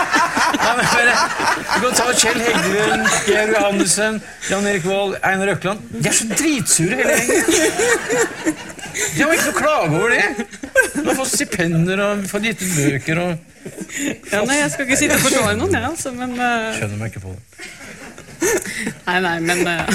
[0.64, 4.20] Du kan ta Kjell Heggelund, Geir Johannessen,
[4.50, 5.82] Jan Erik Vold, Einar Økland.
[5.92, 8.60] De er så dritsure hele gjengen.
[8.94, 10.48] De har ikke noe å klage over det.
[10.94, 13.32] De har fått stipender og fått gitt ut bøker og
[14.30, 16.74] Ja, nei, Jeg skal ikke sitte og forsvare noen, jeg, altså, men uh...
[16.78, 17.70] Skjønner meg ikke på det.
[19.08, 19.86] Nei, nei, men eh,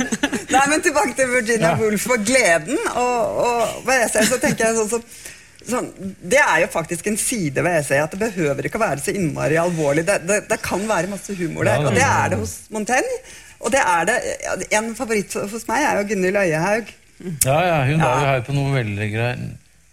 [0.54, 1.76] Nei, men tilbake til Virginia Ja.
[1.80, 2.78] Woolf og gleden.
[2.94, 5.00] Og, og ved essay så tenker jeg sånn, så,
[5.70, 5.88] sånn,
[6.20, 9.14] Det er jo faktisk en side ved essayet at det behøver ikke å være så
[9.16, 10.04] innmari alvorlig.
[10.08, 12.20] Det, det, det kan være masse humor der, Ja, og det ja, ja.
[12.26, 13.18] er det hos Montaigne.
[13.64, 14.16] Og det er det,
[14.76, 16.94] En favoritt hos meg er jo Gunhild Øyehaug.
[17.46, 18.32] Ja, ja, hun var jo Ja.
[18.34, 19.44] her på novellegreier.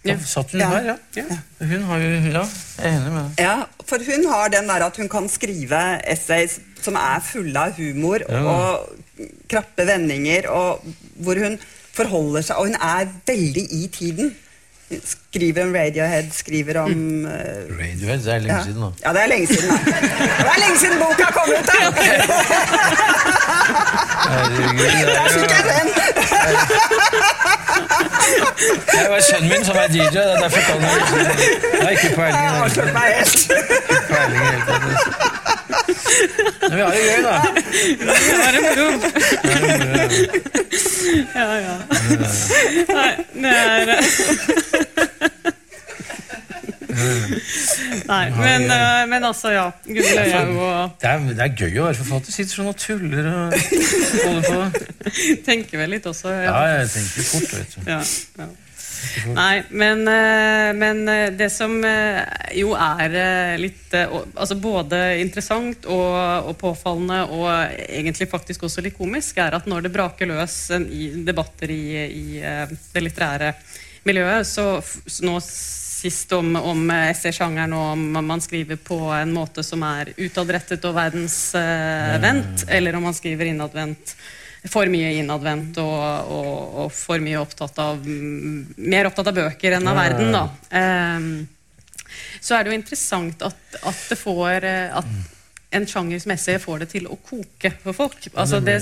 [0.04, 0.16] Ja.
[0.26, 0.70] satt hun Ja.
[0.70, 1.24] her, ja.
[1.60, 3.44] Hun har jo Ja, jeg er enig med deg.
[3.46, 7.76] Ja, for hun har den der at hun kan skrive essays som er fulle av
[7.78, 8.42] humor Ja.
[8.42, 8.90] og
[9.50, 10.82] krappe vendinger, og
[11.22, 11.60] hvor hun
[11.94, 14.36] forholder seg Og hun er veldig i tiden.
[15.06, 17.32] Skriver om Radiohead, skriver om uh,
[17.80, 18.64] Radiohead, det er lenge ja.
[18.64, 18.90] siden, da.
[19.06, 19.70] ja, det er lenge siden.
[19.70, 19.76] Da.
[20.38, 21.66] Det er lenge siden boka kom ut!
[21.70, 21.74] da!
[21.92, 22.02] Det
[25.08, 25.88] Der er fikk jeg den!
[28.92, 31.18] Det var sønnen min som er DJ, det er derfor kan jeg ikke
[31.74, 32.50] Jeg har ikke peiling i
[34.30, 35.51] det hele tatt.
[36.62, 37.36] Men vi har det gøy, da.
[38.02, 38.88] det har det moro.
[41.36, 41.76] Ja, ja.
[42.92, 43.86] Nei, det er
[48.12, 49.68] Nei, men, eh, men altså, ja.
[49.86, 52.32] Gunhild Øyhaug og Det er, det er gøy å være forfatter.
[52.36, 53.56] Sitter sånn og tuller og
[54.26, 54.60] holder på.
[55.48, 56.28] tenker vel litt også.
[56.36, 56.52] Ja, Ja.
[56.82, 57.80] jeg tenker fort, vet du.
[57.90, 58.02] Ja,
[58.42, 58.48] ja.
[59.34, 62.22] Nei, men, eh, men eh, det som eh,
[62.58, 67.50] jo er litt altså Både interessant og, og påfallende og
[67.82, 72.26] egentlig faktisk også litt komisk, er at når det braker løs i debatter i, i
[72.40, 73.54] det litterære
[74.08, 79.64] miljøet, så så nå sist om, om essaysjangeren og om man skriver på en måte
[79.66, 84.16] som er utadrettet og verdensvendt, eller om man skriver innadvendt
[84.70, 89.78] for mye innadvendt og, og, og for mye opptatt av mm, Mer opptatt av bøker
[89.78, 90.44] enn av verden, da.
[90.78, 91.32] Ehm,
[92.42, 95.10] så er det jo interessant at, at det får eh, At
[95.72, 98.26] en sjanger som essay får det til å koke for folk.
[98.36, 98.76] Altså det,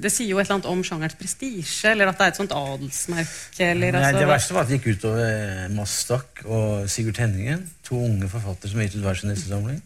[0.00, 2.54] det sier jo et eller annet om sjangerens prestisje, eller at det er et sånt
[2.56, 3.66] adelsmerke.
[3.66, 7.66] Eller, Nei, altså, det verste var at det gikk utover Mastak og Sigurd Tenningen.
[7.90, 9.82] To unge forfattere som har gitt ut hver sin essesamling.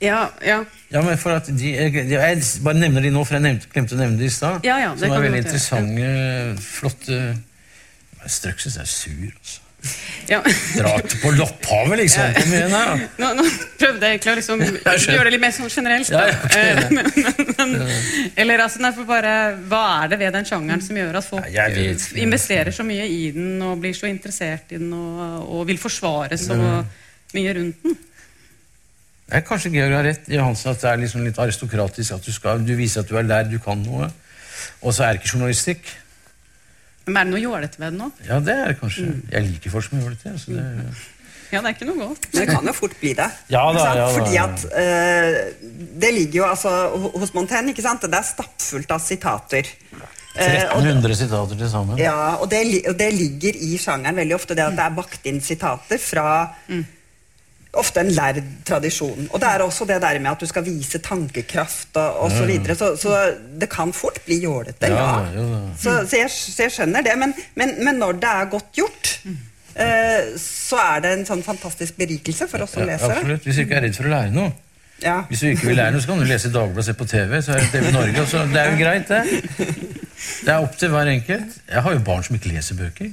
[0.00, 3.70] Ja, ja, Ja, men for at de, jeg, bare nevner de nå, for jeg nevnte,
[3.72, 4.64] glemte å nevne de i stad.
[4.66, 6.52] Ja, ja, som er veldig interessante, gjøre.
[6.52, 7.22] interessante, flotte
[8.22, 8.34] jeg
[8.78, 9.60] er sur, altså.
[10.28, 10.40] ja.
[10.42, 12.32] Til på lopphavet, liksom.
[12.34, 12.96] Kom igjen da.
[13.22, 13.44] Nå, nå
[13.78, 14.64] prøvde jeg egentlig å liksom
[15.14, 16.10] gjøre det litt mer sånn generelt.
[16.10, 16.32] Ja, Da.
[16.32, 17.06] ja, ok, Eh, men,
[17.58, 17.94] men,
[18.42, 19.34] eller altså, nei, bare,
[19.70, 23.30] Hva er det ved den sjangeren som gjør at folk vet investerer så mye i
[23.36, 27.98] den og blir så interessert i den og, og vil forsvare så mye rundt den?
[29.28, 32.16] Nei, kanskje Georg har rett, Johansen, at det er liksom litt aristokratisk.
[32.16, 34.08] At du, skal, du viser at du er lærd, du kan noe.
[34.80, 35.92] Og så er det ikke journalistikk.
[37.08, 38.08] Men er det noe jålete ved det nå?
[38.24, 39.06] Ja, det er det kanskje.
[39.32, 40.34] Jeg liker folk som det til.
[40.36, 40.66] Altså det,
[41.48, 42.26] Ja, det er ikke noe godt.
[42.32, 43.28] Men det kan jo fort bli det.
[43.52, 46.72] Ja da, ja da, Fordi at uh, Det ligger jo altså
[47.16, 48.04] hos Montaigne, ikke sant?
[48.04, 49.72] det er stappfullt av sitater.
[50.38, 51.98] Eh, og, 1300 sitater til sammen.
[51.98, 55.24] ja, og det, og det ligger i sjangeren veldig ofte, det at det er bakt
[55.26, 56.28] inn sitater fra
[57.76, 59.26] Ofte en lærd tradisjon.
[59.28, 62.46] Og det er også det der med at du skal vise tankekraft og, og så
[62.48, 62.74] videre.
[62.74, 63.18] Så, så
[63.60, 65.08] det kan fort bli jålete, ja.
[65.34, 65.58] Ja.
[65.76, 67.18] Så, så, jeg, så jeg skjønner det.
[67.20, 69.10] Men, men, men når det er godt gjort,
[69.76, 73.44] eh, så er det en sånn fantastisk berikelse for oss som leser absolutt.
[73.44, 74.54] Hvis du ikke er redd for å lære noe.
[75.02, 75.20] Ja.
[75.28, 77.36] Hvis du ikke vil lære noe, så kan du lese Dagbladet og se på TV.
[77.42, 79.76] så er det TV Norge, og så, Det er jo greit, det.
[80.18, 81.60] Det er opp til hver enkelt.
[81.68, 83.12] Jeg har jo barn som ikke leser bøker.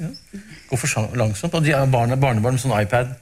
[0.69, 1.53] Går for langsomt.
[1.53, 3.13] Og de har barnebarn med sånn iPad.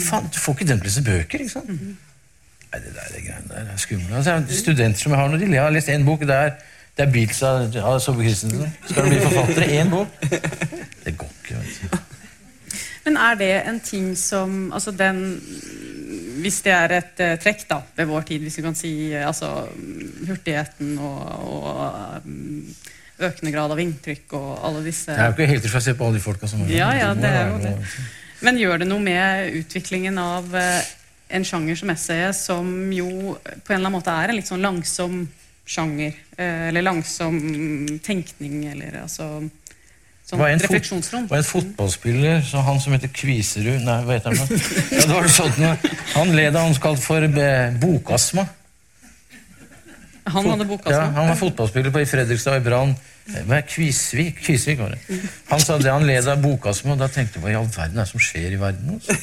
[0.00, 1.44] Faen, Du får ikke dem til å bøker.
[1.44, 1.68] ikke sant?
[1.68, 4.14] Nei, det der det greiene der er skummelt.
[4.16, 6.24] Altså, studenter som jeg har nå, de har lest én bok.
[6.24, 6.54] Det er,
[6.96, 8.72] det er Beatles av, ja, Sove Christensen.
[8.88, 9.68] Skal de bli forfattere?
[9.80, 10.08] Én bok?
[11.04, 11.58] Det går ikke.
[11.58, 11.98] vet du.
[13.04, 15.40] Men er det en ting som altså den,
[16.42, 19.26] Hvis det er et uh, trekk da, ved vår tid, hvis vi kan si uh,
[19.26, 19.66] altså,
[20.28, 21.20] hurtigheten og,
[21.52, 22.74] og um,
[23.18, 25.94] økende grad av inntrykk og alle disse Jeg er jo ikke helt til å se
[25.98, 27.74] på alle de folka som Ja, ja, det er jo det.
[28.42, 30.82] Men gjør det noe med utviklingen av eh,
[31.32, 34.64] en sjanger som essayet, som jo på en eller annen måte er en litt sånn
[34.64, 35.22] langsom
[35.68, 36.16] sjanger?
[36.36, 37.38] eh, Eller langsom
[38.04, 41.28] tenkning, eller altså Det var sånn en refleksjonsrom?
[41.30, 44.50] Var en fotballspiller, så han som heter Kviserud Nei, hva heter han?
[44.90, 45.62] Ja, det var sånn,
[46.16, 47.78] han led av noe kalt for Bokasma.
[47.86, 48.48] bokastma.
[50.32, 50.98] Han hadde Bokasma?
[50.98, 52.94] Ja, han var fotballspiller på i Fredrikstad og i Brann.
[53.30, 54.40] Eh, Hva er Kvisvik?
[54.42, 55.20] Kvisvik var det.
[55.52, 57.98] Han sa det han led av bokastma, og da tenkte jeg hva i all verden
[58.00, 58.96] er det som skjer i verden?
[58.96, 59.16] Altså?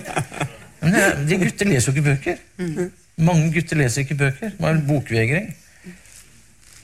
[0.80, 2.90] Men det, er- de gutter leser jo ikke bøker.
[3.20, 4.54] Mange gutter leser ikke bøker.
[4.54, 5.50] Det var en bokvegring.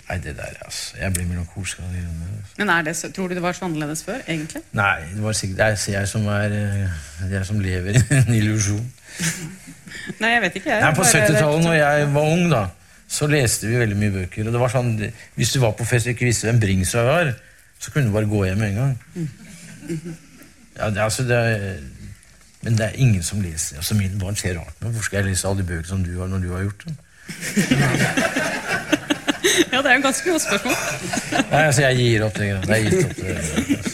[0.07, 0.95] Nei, det der, altså.
[1.01, 2.05] Jeg blir melankolsk av det.
[2.07, 2.53] altså.
[2.61, 4.61] Men er det så, tror du det var så annerledes før, egentlig?
[4.79, 8.35] Nei, det var sikkert det er jeg som, er, eh, jeg som lever i en
[8.37, 8.85] illusjon.
[10.21, 10.71] Nei, jeg vet ikke.
[10.71, 10.85] jeg.
[10.85, 12.61] Nei, på 70-tallet, når jeg var ung, da,
[13.09, 14.47] så leste vi veldig mye bøker.
[14.49, 14.95] Og det var sånn,
[15.37, 17.35] Hvis du var på fest og ikke visste hvem Bringsvær var,
[17.79, 18.95] så kunne du bare gå hjem med en gang.
[20.77, 21.77] Ja, det, altså, det er,
[22.63, 23.77] men det er ingen som leser.
[23.79, 24.93] Altså, Mine barn ser rart på meg.
[24.93, 26.97] Hvorfor skal jeg lese alle de bøkene som du har, når du har gjort det?
[29.73, 30.75] Ja, det er jo ganske godt spørsmål.
[31.51, 32.47] Nei, altså, jeg gir opp det.
[32.49, 33.37] Jeg gir opp det.
[33.37, 33.91] altså.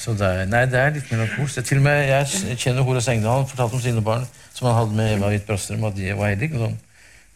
[0.00, 1.60] Så det er, nei, det er litt melankolsk.
[1.68, 4.24] Til og med, Jeg kjenner Horace Engdahl, fortalte om sine barn
[4.54, 6.78] som han hadde med Eva Hvitt Brastrøm, at de var sånn.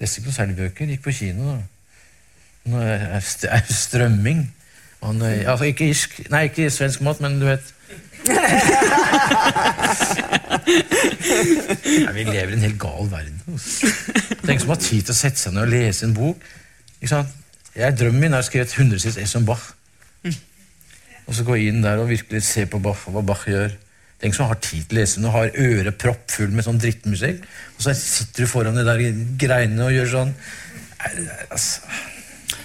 [0.04, 0.90] Leste ikke noen særlig bøker.
[0.92, 1.54] Gikk på kino.
[3.72, 4.44] strømming.
[5.00, 7.72] Og altså, ikke irsk, nei, ikke svensk mat, men du vet
[12.04, 13.40] Nei, Vi lever i en helt gal verden.
[14.44, 16.40] Tenk som å ha tid til å sette seg ned og lese en bok.
[17.04, 17.20] Ikke?
[17.74, 19.66] Jeg, drømmen min er å skrive et hundresides ess om Bach.
[21.24, 23.76] Og så gå inn der og virkelig se på Bach og hva Bach gjør.
[24.22, 27.42] Tenk som har tid til å den og har øret proppfull med sånn drittmusikk.
[27.76, 29.02] Og så sitter du foran de der
[29.40, 30.34] greiene og gjør sånn
[31.04, 31.80] Nei, altså.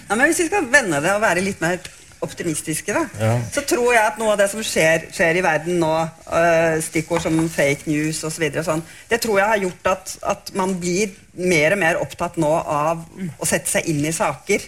[0.10, 1.80] Ja, men Hvis vi skal vende det og være litt mer
[2.24, 3.34] optimistiske, da, Ja.
[3.52, 5.92] så tror jeg at noe av det som skjer, skjer i verden nå,
[6.32, 10.74] øh, stikkord som fake news osv., sånn, det tror jeg har gjort at, at man
[10.80, 13.06] blir mer og mer opptatt nå av
[13.40, 14.60] å sette seg inn i saker.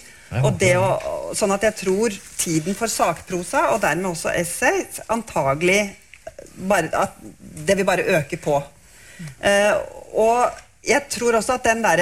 [0.43, 0.93] Og det å,
[1.35, 5.89] sånn at jeg tror tiden for sakprosa, og dermed også essay, antagelig
[6.69, 7.17] bare, at
[7.67, 8.57] det vil bare øke på.
[9.43, 9.73] Eh,
[10.17, 10.49] og
[10.87, 12.01] jeg tror også at den der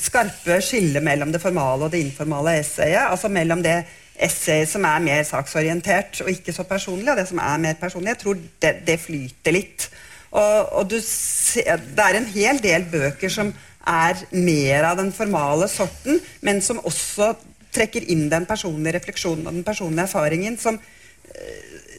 [0.00, 3.78] skarpe skillet mellom det formale og det informale essayet, altså mellom det
[4.18, 8.12] essayet som er mer saksorientert og ikke så personlig, og det som er mer personlig,
[8.16, 9.88] jeg tror det, det flyter litt.
[10.30, 13.54] Og, og du det er en hel del bøker som
[13.88, 17.32] er mer av den formale sorten, men som også
[17.72, 20.76] trekker inn den personlige refleksjonen og den personlige erfaringen, som,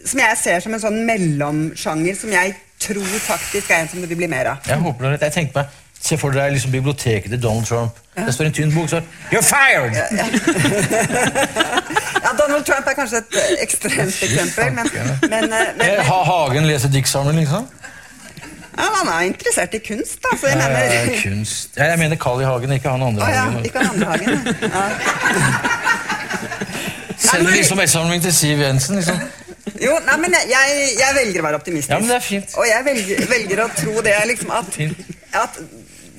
[0.06, 4.10] som jeg ser som en sånn mellomsjanger som jeg tror faktisk er en som det
[4.10, 4.58] vil bli mer av.
[4.68, 5.22] Jeg håper det.
[5.22, 5.66] Jeg tenkte meg
[6.00, 7.98] Se for deg liksom biblioteket til Donald Trump.
[8.16, 9.02] Det står en tynn bok, så
[9.34, 9.92] You're fired!
[12.24, 14.88] Ja, Donald Trump er kanskje et eh, ekstremt eksempel, men,
[15.30, 17.68] men, eh, men, Eh, Ha Hagen leser diktsamling, liksom?
[18.78, 20.38] ja, han er interessert i kunst, da.
[20.40, 22.46] Så jeg Ja, mener ja, kunst ja, Jeg mener Carl I.
[22.48, 23.66] Hagen, ikke han andre Ah, ja, Hagen.
[23.66, 24.30] ikke han andre Hagen.
[24.62, 24.84] Ja.
[27.28, 28.96] Sender liksom S-samling til Siv Jensen.
[28.96, 29.20] liksom.
[29.82, 31.94] Jo, nei, men jeg, jeg, jeg velger å være optimistisk.
[31.94, 32.56] Ja, men det er fint.
[32.60, 34.80] Og jeg velger, velger å tro det liksom at,
[35.44, 35.62] at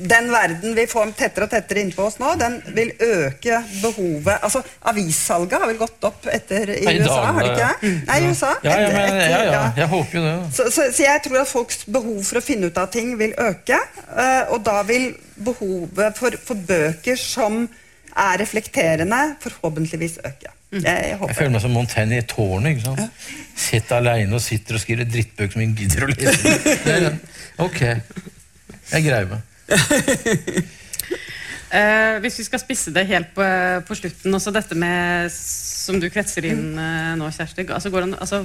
[0.00, 4.62] den verden vi får tettere og tettere innpå oss nå, den vil øke behovet Altså,
[4.88, 7.90] avissalget har vel gått opp etter i Nei, USA, dag, har det ikke det?
[8.08, 8.52] Nei, i USA.
[8.64, 9.50] Ja, ja, men, etter- ja, ja.
[9.58, 9.66] ja.
[9.82, 10.32] Jeg håper jo det.
[10.56, 13.34] Så, så, så jeg tror at folks behov for å finne ut av ting vil
[13.44, 13.76] øke.
[14.08, 17.66] eh, og da vil behovet for, for bøker som
[18.16, 20.56] er reflekterende, forhåpentligvis øke.
[20.70, 22.76] Jeg, Jeg håper føler meg som Montaigne i tårnet.
[22.76, 23.22] ikke sant?
[23.58, 27.16] Sitter aleine og sitter og skriver drittbøker som ingen gidder å lese.
[27.66, 27.80] Ok.
[28.90, 29.40] Jeg greier meg.
[31.70, 33.44] Uh, hvis vi skal spisse det helt på,
[33.86, 37.66] på slutten, også dette med som du kretser inn uh, nå, Kjersti.
[37.68, 38.44] Altså, går an- altså,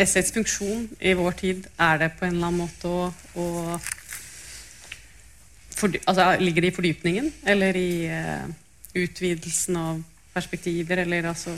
[0.00, 3.10] essayets funksjon i vår tid, er det på en eller annen måte å,
[3.40, 3.78] å
[5.74, 8.44] for, altså, Ligger det i fordypningen, eller i uh,
[8.94, 10.02] utvidelsen av
[10.34, 11.54] perspektiver, eller altså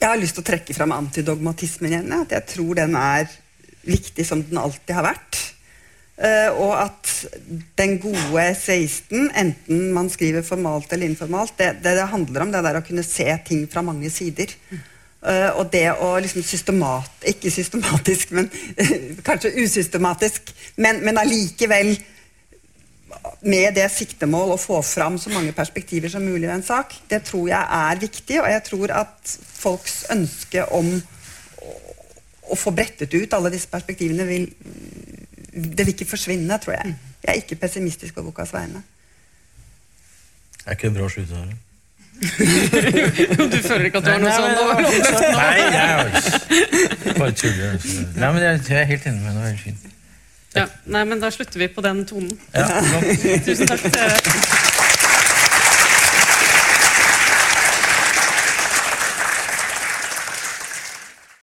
[0.00, 2.12] Jeg har lyst til å trekke fram antidogmatismen igjen.
[2.12, 3.30] At jeg tror den er
[3.88, 5.38] viktig som den alltid har vært.
[6.14, 7.12] Uh, og at
[7.78, 12.60] den gode seisten, enten man skriver formalt eller informalt, det, det det handler om, det
[12.60, 14.52] er å kunne se ting fra mange sider.
[15.24, 18.50] Uh, og det å liksom systemat, Ikke systematisk, men
[19.26, 21.96] kanskje usystematisk, men, men allikevel
[23.44, 27.22] med det siktemål å få fram så mange perspektiver som mulig i en sak, det
[27.28, 28.40] tror jeg er viktig.
[28.42, 31.74] Og jeg tror at folks ønske om å,
[32.52, 34.48] å få brettet ut alle disse perspektivene vil
[35.54, 36.96] Det vil ikke forsvinne, tror jeg.
[37.22, 38.80] Jeg er ikke pessimistisk på bokas vegne.
[40.58, 41.54] Det er ikke bra å slutte her.
[43.54, 45.24] Du føler ikke at du har noe sånt?
[45.34, 47.70] Nei, jeg er bare tuller.
[47.70, 48.04] altså.
[48.16, 49.38] Nei, men jeg, jeg er helt enig med deg.
[49.38, 49.94] Det er helt fint.
[50.54, 52.30] Ja, nei, men da slutter vi på den tonen.
[52.54, 52.68] Ja.
[53.46, 54.73] Tusen takk til dere.